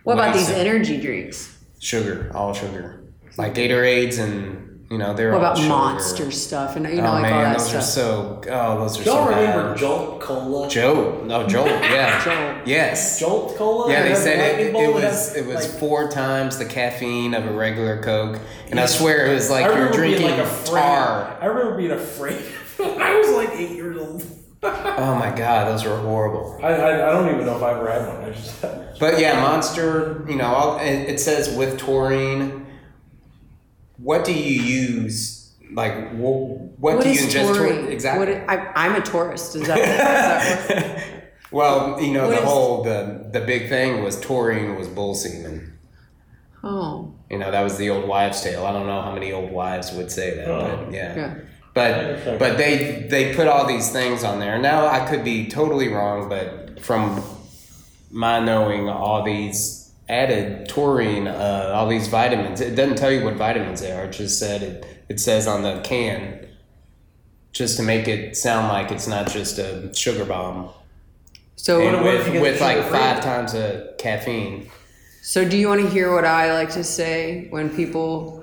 What 0.04 0.12
about 0.14 0.32
these 0.32 0.46
to- 0.46 0.56
energy 0.56 1.00
drinks? 1.00 1.58
sugar, 1.80 2.30
all 2.32 2.54
sugar. 2.54 3.00
Like 3.36 3.54
Gatorades 3.54 4.20
and, 4.20 4.86
you 4.88 4.96
know, 4.96 5.12
they're 5.12 5.32
What 5.32 5.38
about 5.38 5.56
sugar. 5.58 5.68
monster 5.70 6.30
stuff 6.30 6.76
and 6.76 6.86
you 6.88 7.02
know 7.02 7.08
oh, 7.08 7.12
like 7.14 7.22
man, 7.22 7.32
all 7.32 7.40
that 7.42 7.58
those 7.58 7.68
stuff? 7.68 7.82
are 7.82 7.84
so, 7.84 8.40
oh, 8.48 8.78
those 8.78 9.00
are 9.00 9.02
Y'all 9.02 9.24
so 9.26 9.28
remember 9.30 9.68
bad. 9.70 9.76
Jolt 9.78 10.20
Cola? 10.20 10.68
Jolt. 10.68 11.24
No, 11.24 11.48
Jolt, 11.54 11.66
yeah. 11.68 12.24
Jolt. 12.24 12.66
Yes. 12.68 13.18
Jolt 13.18 13.56
Cola? 13.56 13.90
Yeah, 13.90 14.02
they 14.02 14.06
It 14.06 14.10
has 14.10 14.20
a 14.20 14.22
said 14.22 14.60
it, 14.60 14.74
it 14.76 14.94
was 14.94 15.34
it 15.36 15.46
was 15.46 15.56
like, 15.56 15.80
four 15.80 16.08
times 16.08 16.58
the 16.58 16.64
caffeine 16.64 17.34
of 17.34 17.44
a 17.44 17.52
regular 17.52 18.00
Coke, 18.00 18.38
and 18.70 18.78
I 18.78 18.86
swear 18.86 19.26
it 19.26 19.34
was 19.34 19.50
like 19.50 19.64
you're 19.64 19.74
remember 19.74 20.00
being 20.00 20.16
drinking 20.18 20.38
like 20.38 20.46
afraid. 20.46 20.80
tar. 20.80 21.38
I 21.40 21.46
remember 21.46 21.76
being 21.76 21.90
afraid 21.90 22.40
when 22.76 23.02
I 23.02 23.18
was 23.18 23.30
like 23.34 23.50
eight 23.58 23.70
years 23.72 23.96
old. 23.98 24.22
Oh 24.62 25.14
my 25.14 25.30
god, 25.36 25.68
those 25.68 25.84
were 25.84 25.96
horrible. 25.96 26.58
I, 26.62 26.68
I, 26.72 26.94
I 27.08 27.12
don't 27.12 27.32
even 27.34 27.46
know 27.46 27.56
if 27.56 27.62
I 27.62 27.70
ever 27.72 27.90
had 27.90 28.06
one. 28.08 28.24
I 28.28 28.32
just 28.32 28.60
But 29.00 29.20
yeah, 29.20 29.40
Monster, 29.40 30.24
you 30.28 30.34
know, 30.36 30.46
all, 30.46 30.78
it, 30.80 31.08
it 31.10 31.20
says 31.20 31.54
with 31.56 31.78
taurine. 31.78 32.66
What 33.98 34.24
do 34.24 34.32
you 34.32 34.60
use? 34.62 35.52
Like, 35.72 36.10
wh- 36.12 36.18
what, 36.80 36.96
What 36.96 37.02
do 37.02 37.10
you 37.10 37.20
ingest? 37.20 37.54
taurine? 37.54 37.82
Taur- 37.82 37.90
exactly. 37.90 38.26
What 38.34 38.50
I, 38.50 38.72
I'm 38.74 38.94
a 38.96 39.00
tourist. 39.04 39.54
Is 39.56 39.66
that, 39.66 39.78
is 39.78 39.84
that 40.68 41.04
well, 41.52 42.00
you 42.00 42.12
know, 42.12 42.26
What 42.28 42.36
the 42.36 42.42
is- 42.42 42.48
whole 42.48 42.82
the 42.82 43.28
the 43.32 43.40
big 43.40 43.68
thing 43.68 44.02
was 44.02 44.20
taurine 44.20 44.76
was 44.76 44.88
bull 44.88 45.14
semen. 45.14 45.78
Oh, 46.64 47.14
You 47.30 47.38
know, 47.38 47.52
that 47.52 47.62
was 47.62 47.76
the 47.78 47.90
old 47.90 48.08
wives' 48.08 48.42
tale. 48.42 48.66
I 48.66 48.72
don't 48.72 48.86
know 48.88 49.00
how 49.00 49.12
many 49.12 49.32
old 49.32 49.52
wives 49.52 49.92
would 49.92 50.10
say 50.10 50.34
that, 50.34 50.48
Oh. 50.48 50.84
but 50.86 50.92
yeah. 50.92 51.14
yeah. 51.16 51.34
But 51.78 52.38
but 52.38 52.56
they 52.58 53.06
they 53.08 53.34
put 53.34 53.46
all 53.46 53.66
these 53.66 53.90
things 53.92 54.24
on 54.24 54.40
there. 54.40 54.58
Now 54.58 54.86
I 54.86 55.06
could 55.08 55.22
be 55.24 55.48
totally 55.48 55.88
wrong, 55.88 56.28
but 56.28 56.80
from 56.80 57.22
my 58.10 58.40
knowing 58.40 58.88
all 58.88 59.22
these 59.22 59.92
added 60.08 60.68
taurine, 60.68 61.28
uh, 61.28 61.72
all 61.74 61.86
these 61.88 62.08
vitamins, 62.08 62.60
it 62.60 62.74
doesn't 62.74 62.96
tell 62.96 63.12
you 63.12 63.22
what 63.24 63.34
vitamins 63.34 63.80
they 63.80 63.92
are. 63.92 64.04
It 64.04 64.12
just 64.12 64.38
said 64.38 64.62
it. 64.62 64.86
It 65.08 65.20
says 65.20 65.46
on 65.46 65.62
the 65.62 65.80
can, 65.82 66.48
just 67.52 67.76
to 67.76 67.82
make 67.82 68.08
it 68.08 68.36
sound 68.36 68.68
like 68.68 68.90
it's 68.90 69.06
not 69.06 69.30
just 69.30 69.58
a 69.58 69.92
sugar 69.94 70.24
bomb, 70.24 70.70
So 71.56 71.80
and 71.80 72.04
what 72.04 72.14
if 72.14 72.26
you 72.26 72.40
with, 72.40 72.54
with 72.54 72.60
like 72.60 72.78
sugar-free? 72.78 72.98
five 72.98 73.20
times 73.22 73.52
the 73.52 73.94
caffeine. 73.98 74.70
So, 75.22 75.46
do 75.48 75.56
you 75.58 75.68
want 75.68 75.82
to 75.82 75.90
hear 75.90 76.14
what 76.14 76.24
I 76.24 76.52
like 76.54 76.70
to 76.70 76.82
say 76.84 77.48
when 77.50 77.68
people 77.70 78.37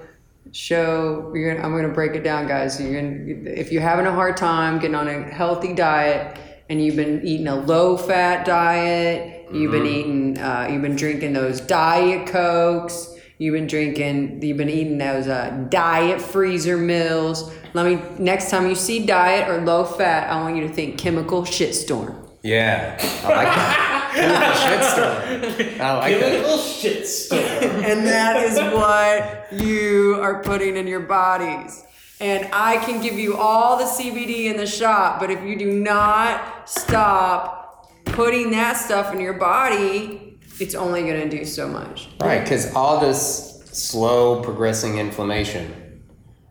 show? 0.52 1.32
You're 1.34 1.54
gonna, 1.54 1.66
I'm 1.66 1.74
going 1.74 1.88
to 1.88 1.94
break 1.94 2.14
it 2.14 2.24
down, 2.24 2.48
guys. 2.48 2.80
You're 2.80 3.02
gonna, 3.02 3.50
if 3.50 3.72
you're 3.72 3.82
having 3.82 4.06
a 4.06 4.12
hard 4.12 4.38
time 4.38 4.80
getting 4.80 4.96
on 4.96 5.08
a 5.08 5.24
healthy 5.24 5.74
diet 5.74 6.38
and 6.70 6.84
you've 6.84 6.96
been 6.96 7.26
eating 7.26 7.48
a 7.48 7.56
low-fat 7.56 8.46
diet, 8.46 9.48
you've 9.54 9.72
been 9.72 9.86
eating, 9.86 10.38
uh, 10.40 10.68
you've 10.72 10.82
been 10.82 10.96
drinking 10.96 11.34
those 11.34 11.62
diet 11.62 12.28
cokes. 12.28 13.12
You've 13.38 13.54
been 13.54 13.68
drinking, 13.68 14.42
you've 14.42 14.58
been 14.58 14.70
eating 14.70 14.98
those 14.98 15.28
uh, 15.28 15.66
diet 15.70 16.22
freezer 16.22 16.78
meals. 16.78 17.54
Let 17.74 17.86
me, 17.86 18.02
next 18.18 18.50
time 18.50 18.70
you 18.70 18.76
see 18.76 19.06
diet 19.06 19.50
or 19.50 19.62
low 19.66 19.84
fat, 19.84 20.30
I 20.32 20.42
want 20.42 20.56
you 20.56 20.66
to 20.66 20.74
think 20.74 20.98
chemical 20.98 21.42
shitstorm. 21.42 22.30
Yeah, 22.44 22.98
I 23.24 23.28
like 23.28 23.48
that. 23.48 23.92
Chemical 24.16 24.54
shitstorm. 24.54 25.80
Oh, 25.80 25.84
I 25.84 25.98
like 25.98 26.20
that. 26.20 26.32
chemical 26.32 26.58
shit 26.58 27.08
storm. 27.08 27.42
and 27.42 28.08
that 28.08 28.38
is 28.38 28.58
what 28.74 29.52
you 29.62 30.18
are 30.22 30.42
putting 30.42 30.78
in 30.78 30.88
your 30.88 31.02
bodies. 31.02 31.84
And 32.22 32.48
I 32.54 32.78
can 32.78 33.02
give 33.02 33.16
you 33.16 33.36
all 33.36 33.78
the 33.78 33.84
CBD 33.84 34.46
in 34.46 34.58
the 34.58 34.66
shop, 34.66 35.20
but 35.20 35.30
if 35.30 35.44
you 35.44 35.58
do 35.58 35.72
not 35.72 36.70
stop 36.70 37.92
putting 38.06 38.52
that 38.52 38.78
stuff 38.78 39.14
in 39.14 39.20
your 39.20 39.34
body, 39.34 40.40
it's 40.60 40.76
only 40.76 41.02
going 41.04 41.30
to 41.30 41.38
do 41.38 41.44
so 41.44 41.68
much. 41.68 42.08
Right, 42.22 42.42
because 42.42 42.74
all 42.74 43.02
this 43.02 43.62
slow 43.72 44.42
progressing 44.42 44.98
inflammation 44.98 46.04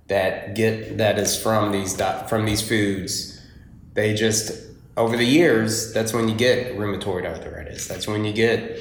that 0.08 0.54
get 0.54 0.98
that 0.98 1.18
is 1.18 1.40
from 1.40 1.72
these 1.72 1.96
from 2.28 2.44
these 2.44 2.60
foods, 2.60 3.40
they 3.94 4.12
just 4.14 4.63
over 4.96 5.16
the 5.16 5.24
years 5.24 5.92
that's 5.92 6.12
when 6.12 6.28
you 6.28 6.34
get 6.34 6.76
rheumatoid 6.76 7.26
arthritis. 7.26 7.88
That's 7.88 8.06
when 8.06 8.24
you 8.24 8.32
get 8.32 8.78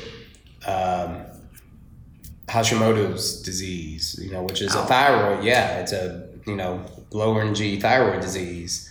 um, 0.67 1.25
Hashimoto's 2.47 3.41
disease, 3.41 4.19
you 4.21 4.31
know, 4.31 4.43
which 4.43 4.61
is 4.61 4.75
a 4.75 4.85
thyroid. 4.85 5.43
Yeah, 5.43 5.79
it's 5.79 5.91
a 5.91 6.29
you 6.45 6.55
know 6.55 6.85
lower 7.11 7.51
G 7.53 7.79
thyroid 7.79 8.21
disease. 8.21 8.89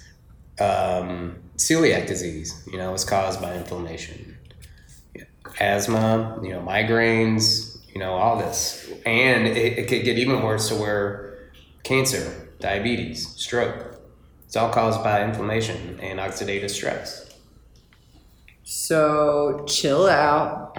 Um, 0.58 1.36
celiac 1.56 2.06
disease, 2.06 2.66
you 2.70 2.78
know, 2.78 2.92
is 2.94 3.04
caused 3.04 3.40
by 3.40 3.54
inflammation. 3.56 4.36
Asthma, 5.60 6.40
you 6.42 6.50
know, 6.50 6.60
migraines, 6.60 7.78
you 7.92 8.00
know, 8.00 8.12
all 8.14 8.38
this, 8.38 8.90
and 9.04 9.46
it, 9.46 9.78
it 9.78 9.88
could 9.88 10.04
get 10.04 10.18
even 10.18 10.42
worse 10.42 10.68
to 10.68 10.74
where 10.74 11.50
cancer, 11.82 12.48
diabetes, 12.58 13.28
stroke. 13.28 13.91
It's 14.52 14.56
all 14.58 14.68
caused 14.68 15.02
by 15.02 15.24
inflammation 15.24 15.98
and 16.02 16.18
oxidative 16.18 16.68
stress. 16.68 17.26
So 18.64 19.64
chill 19.66 20.06
out 20.06 20.76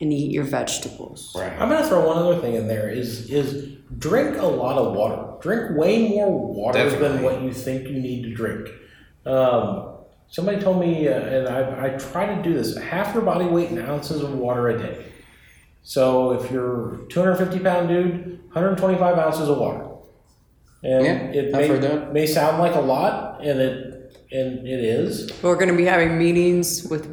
and 0.00 0.10
eat 0.10 0.32
your 0.32 0.44
vegetables. 0.44 1.36
Right. 1.36 1.52
I'm 1.52 1.68
gonna 1.68 1.86
throw 1.86 2.06
one 2.06 2.16
other 2.16 2.40
thing 2.40 2.54
in 2.54 2.66
there 2.66 2.88
is 2.88 3.30
is 3.30 3.76
drink 3.98 4.38
a 4.38 4.46
lot 4.46 4.78
of 4.78 4.94
water. 4.94 5.34
Drink 5.42 5.76
way 5.76 6.08
more 6.08 6.30
water 6.30 6.88
than 6.98 7.22
what 7.22 7.42
you 7.42 7.52
think 7.52 7.88
you 7.88 8.00
need 8.00 8.22
to 8.22 8.32
drink. 8.32 8.70
Um, 9.26 9.96
somebody 10.28 10.58
told 10.58 10.80
me, 10.80 11.06
uh, 11.06 11.20
and 11.20 11.46
I, 11.46 11.88
I 11.88 11.98
try 11.98 12.34
to 12.34 12.42
do 12.42 12.54
this: 12.54 12.74
half 12.78 13.12
your 13.12 13.22
body 13.22 13.44
weight 13.44 13.68
in 13.68 13.78
ounces 13.80 14.22
of 14.22 14.32
water 14.32 14.70
a 14.70 14.78
day. 14.78 15.12
So 15.82 16.40
if 16.40 16.50
you're 16.50 17.00
250 17.10 17.58
pound 17.58 17.88
dude, 17.90 18.40
125 18.44 19.18
ounces 19.18 19.50
of 19.50 19.58
water. 19.58 19.89
And 20.82 21.04
Yeah, 21.04 21.12
it 21.42 21.52
may, 21.52 22.12
may 22.12 22.26
sound 22.26 22.58
like 22.58 22.74
a 22.74 22.80
lot, 22.80 23.40
and 23.44 23.60
it 23.60 24.16
and 24.32 24.66
it 24.66 24.80
is. 24.80 25.30
We're 25.42 25.56
gonna 25.56 25.76
be 25.76 25.84
having 25.84 26.16
meetings 26.18 26.84
with 26.84 27.04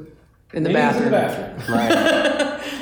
in 0.54 0.64
the 0.64 0.70
Meetings 0.70 0.74
bathroom. 0.74 1.06
In 1.06 1.12
the 1.12 1.18
bathroom. 1.18 1.76
Right. 1.78 2.54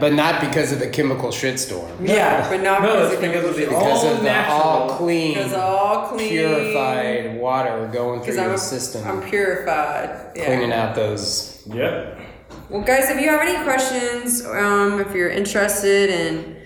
But 0.00 0.12
not 0.12 0.40
because 0.40 0.72
of 0.72 0.80
the 0.80 0.88
chemical 0.88 1.30
shitstorm. 1.30 2.06
Yeah, 2.06 2.48
but 2.50 2.60
not 2.62 2.82
No, 2.82 3.08
because, 3.08 3.20
because 3.20 3.44
of 3.44 3.54
the 3.54 3.60
Because 3.66 4.04
all 4.04 4.10
of 4.10 4.16
the 4.18 4.22
natural. 4.24 4.58
all 4.60 4.90
clean, 4.96 5.34
because 5.34 5.52
all 5.54 6.08
clean, 6.08 6.28
purified 6.28 7.38
water 7.38 7.88
going 7.92 8.20
through 8.22 8.34
your 8.34 8.50
I'm, 8.52 8.58
system, 8.58 9.06
I'm 9.06 9.22
purified. 9.22 10.32
Yeah. 10.34 10.46
cleaning 10.46 10.72
out 10.72 10.96
those. 10.96 11.62
Yep. 11.72 12.20
Well, 12.68 12.82
guys, 12.82 13.08
if 13.08 13.20
you 13.20 13.28
have 13.28 13.40
any 13.40 13.62
questions, 13.64 14.44
um, 14.44 15.00
if 15.00 15.14
you're 15.14 15.30
interested 15.30 16.10
in 16.10 16.56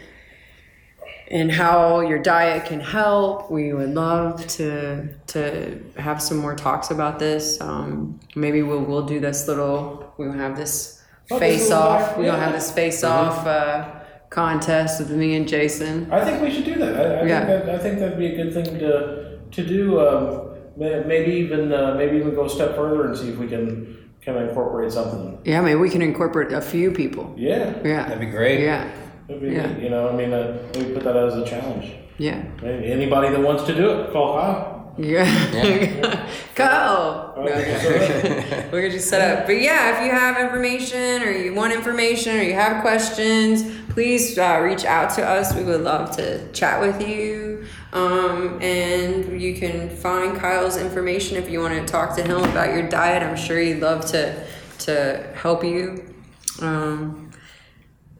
in 1.32 1.48
how 1.48 2.00
your 2.00 2.18
diet 2.18 2.66
can 2.66 2.78
help, 2.78 3.50
we 3.50 3.72
would 3.72 3.94
love 3.94 4.46
to 4.58 5.08
to 5.28 5.80
have 5.96 6.20
some 6.22 6.36
more 6.38 6.54
talks 6.54 6.90
about 6.90 7.18
this. 7.18 7.58
Um, 7.60 8.20
maybe 8.36 8.60
we'll 8.62 8.84
we'll 8.84 9.06
do 9.14 9.18
this 9.18 9.48
little. 9.48 10.12
We'll 10.18 10.32
have 10.32 10.56
this 10.56 11.02
Oh, 11.30 11.38
face 11.38 11.68
little 11.70 11.82
off. 11.84 12.00
back- 12.08 12.18
We're 12.18 12.26
gonna 12.26 12.38
have 12.44 12.52
this 12.52 12.70
face 12.70 13.02
off 13.02 13.46
uh, 13.46 13.84
contest 14.28 15.00
with 15.00 15.10
me 15.10 15.34
and 15.36 15.48
Jason. 15.48 15.94
I 16.12 16.22
think 16.24 16.42
we 16.42 16.50
should 16.50 16.64
do 16.64 16.74
that. 16.74 16.94
I, 16.96 17.20
I 17.20 17.24
Yeah. 17.26 17.46
think 17.46 17.64
that 17.64 17.74
I 17.74 17.78
think 17.78 17.98
that'd 18.00 18.18
be 18.18 18.26
a 18.34 18.36
good 18.44 18.52
thing 18.52 18.78
to 18.80 19.38
to 19.56 19.60
do. 19.66 20.00
Um, 20.00 20.48
maybe 20.76 21.32
even 21.32 21.72
uh, 21.72 21.94
maybe 21.96 22.16
even 22.18 22.34
go 22.34 22.44
a 22.44 22.50
step 22.50 22.74
further 22.76 23.06
and 23.06 23.16
see 23.16 23.28
if 23.30 23.38
we 23.38 23.46
can 23.48 23.66
kind 24.24 24.36
of 24.38 24.48
incorporate 24.48 24.92
something. 24.92 25.38
Yeah, 25.44 25.60
maybe 25.62 25.78
we 25.80 25.90
can 25.90 26.02
incorporate 26.02 26.52
a 26.52 26.60
few 26.60 26.90
people. 26.92 27.34
Yeah, 27.36 27.72
Yeah. 27.84 28.02
That'd 28.04 28.20
be 28.20 28.26
great. 28.38 28.60
Yeah. 28.60 28.84
That'd 29.34 29.40
be 29.50 29.54
Yeah. 29.56 29.66
neat, 29.72 29.82
you 29.84 29.90
know. 29.90 30.08
I 30.08 30.12
mean, 30.12 30.32
uh, 30.32 30.58
maybe 30.74 30.92
put 30.94 31.04
that 31.04 31.16
as 31.16 31.36
a 31.36 31.44
challenge. 31.44 31.92
Yeah. 32.18 32.42
Maybe 32.62 32.92
Anybody 32.92 33.30
that 33.30 33.40
wants 33.40 33.64
to 33.64 33.74
do 33.74 33.90
it, 33.90 34.12
call 34.12 34.38
Kyle. 34.38 34.92
Yeah. 34.98 35.24
Go. 36.54 36.64
All 37.36 37.44
right, 37.44 37.54
so 37.80 37.90
that- 37.90 38.68
We're 38.72 38.82
gonna 38.82 38.92
just 38.92 39.08
set 39.08 39.38
up. 39.38 39.46
But 39.46 39.60
yeah, 39.60 39.96
if 39.98 40.04
you 40.06 40.12
have 40.12 40.38
information 40.38 41.22
or 41.22 41.30
you 41.30 41.54
want 41.54 41.72
information 41.72 42.36
or 42.38 42.42
you 42.42 42.52
have 42.52 42.82
questions, 42.82 43.64
please 43.90 44.36
uh, 44.38 44.60
reach 44.62 44.84
out 44.84 45.14
to 45.14 45.26
us. 45.26 45.54
We 45.54 45.64
would 45.64 45.80
love 45.80 46.14
to 46.16 46.46
chat 46.52 46.80
with 46.80 47.06
you. 47.08 47.64
Um, 47.94 48.58
and 48.62 49.40
you 49.40 49.54
can 49.54 49.88
find 49.88 50.36
Kyle's 50.36 50.76
information 50.76 51.36
if 51.38 51.48
you 51.50 51.60
want 51.60 51.74
to 51.74 51.90
talk 51.90 52.14
to 52.16 52.22
him 52.22 52.38
about 52.42 52.72
your 52.74 52.86
diet. 52.88 53.22
I'm 53.22 53.36
sure 53.36 53.58
he'd 53.58 53.80
love 53.80 54.04
to 54.06 54.44
to 54.80 55.24
help 55.34 55.64
you. 55.64 56.02
Um, 56.60 57.30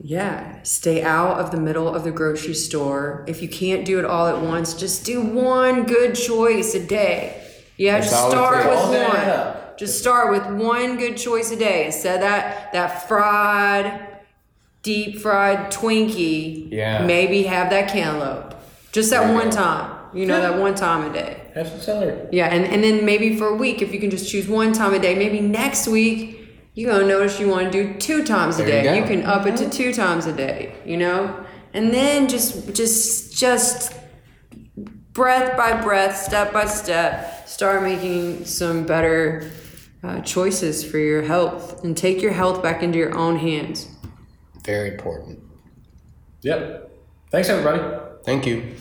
yeah, 0.03 0.63
stay 0.63 1.03
out 1.03 1.39
of 1.39 1.51
the 1.53 1.57
middle 1.57 1.89
of 1.95 2.03
the 2.05 2.11
grocery 2.11 2.55
store. 2.55 3.25
If 3.29 3.41
you 3.41 3.49
can't 3.49 3.85
do 3.85 3.99
it 3.99 4.05
all 4.05 4.27
at 4.27 4.41
once, 4.43 4.75
just 4.75 5.05
do 5.07 5.21
one 5.21 5.85
good 5.85 6.15
choice 6.15 6.75
a 6.75 6.85
day. 6.85 7.47
Yeah, 7.77 7.99
That's 8.01 8.11
just 8.11 8.29
start 8.31 8.67
with 8.67 8.77
All 8.77 8.91
one. 8.91 8.97
add. 9.17 9.79
Just 9.79 9.99
start 9.99 10.31
with 10.31 10.45
one 10.61 10.97
good 10.97 11.17
choice 11.17 11.51
a 11.51 11.57
day 11.57 11.87
instead 11.87 12.17
of 12.17 12.21
that 12.23 12.73
that 12.73 13.09
fried, 13.09 14.07
deep 14.83 15.19
fried 15.21 15.73
Twinkie. 15.73 16.69
Yeah. 16.71 17.05
Maybe 17.07 17.45
have 17.45 17.71
that 17.71 17.89
cantaloupe. 17.91 18.55
Just 18.93 19.11
that 19.11 19.27
There 19.27 19.35
one 19.35 19.51
go. 19.51 19.57
time. 19.57 19.99
You 20.15 20.27
know, 20.27 20.41
that 20.43 20.59
one 20.59 20.75
time 20.75 21.11
a 21.11 21.13
day. 21.15 21.41
have 21.55 21.69
some 21.69 21.81
celery. 21.81 22.29
Yeah, 22.33 22.49
and, 22.49 22.67
and 22.67 22.85
then 22.85 23.07
maybe 23.07 23.35
for 23.39 23.47
a 23.47 23.55
week, 23.55 23.81
if 23.81 23.95
you 23.95 23.99
can 23.99 24.11
just 24.11 24.31
choose 24.31 24.47
one 24.47 24.75
time 24.75 24.93
a 24.93 24.99
day, 24.99 25.15
maybe 25.15 25.41
next 25.41 25.89
week 25.89 26.42
you're 26.75 26.91
gonna 26.91 27.07
notice 27.07 27.39
you 27.39 27.49
want 27.49 27.71
to 27.71 27.85
do 27.85 27.99
two 27.99 28.25
times 28.25 28.59
a 28.59 28.65
There 28.65 28.79
you 28.79 28.83
day. 28.83 28.97
You, 28.97 29.03
go. 29.03 29.09
can 29.09 29.25
up 29.25 29.47
it 29.47 29.57
to 29.59 29.69
two 29.69 29.93
times 29.93 30.27
a 30.27 30.33
day, 30.33 30.75
you 30.87 30.97
know, 30.97 31.45
and 31.75 31.93
then 31.93 32.29
just 32.29 32.75
just 32.75 33.37
just 33.37 33.93
breath 35.13 35.57
by 35.57 35.81
breath, 35.83 36.17
step 36.17 36.53
by 36.53 36.65
step, 36.65 37.47
start 37.47 37.83
making 37.83 38.47
some 38.47 38.87
better 38.87 39.51
uh, 40.03 40.21
choices 40.21 40.83
for 40.83 40.99
your 40.99 41.23
health 41.23 41.85
and 41.85 41.97
take 41.97 42.23
your 42.23 42.33
health 42.33 42.63
back 42.63 42.83
into 42.83 42.99
your 42.99 43.15
own 43.17 43.37
hands. 43.37 43.89
Very 44.65 44.93
important. 44.93 45.41
Yep. 46.41 46.91
Thanks, 47.31 47.49
everybody. 47.51 47.83
Thank 48.25 48.47
you. 48.47 48.75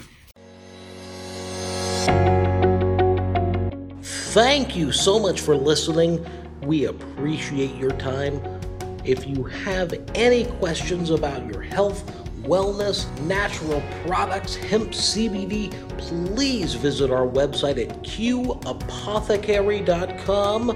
Thank 4.34 4.78
you 4.78 4.94
so 4.94 5.20
much 5.20 5.42
for 5.42 5.56
listening. 5.56 6.26
We 6.63 6.86
appreciate 6.86 7.76
your 7.76 7.91
time. 7.91 8.41
If 9.04 9.28
you 9.28 9.43
have 9.43 9.93
any 10.13 10.45
questions 10.45 11.10
about 11.10 11.45
your 11.47 11.62
health, 11.62 12.06
wellness, 12.43 13.10
natural 13.21 13.82
products, 14.06 14.56
hemp 14.56 14.91
CBD, 14.91 15.71
please 15.97 16.76
visit 16.76 17.10
our 17.12 17.28
website 17.28 17.82
at 17.82 17.89
qapothecary.com 18.04 20.69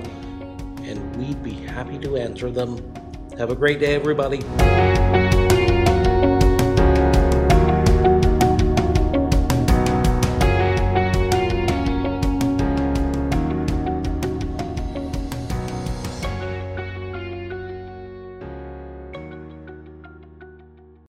and 0.83 1.15
we'd 1.15 1.41
be 1.43 1.53
happy 1.53 1.99
to 1.99 2.17
answer 2.17 2.49
them. 2.49 2.81
Have 3.37 3.51
a 3.51 3.55
great 3.55 3.79
day, 3.79 3.93
everybody. 3.95 4.41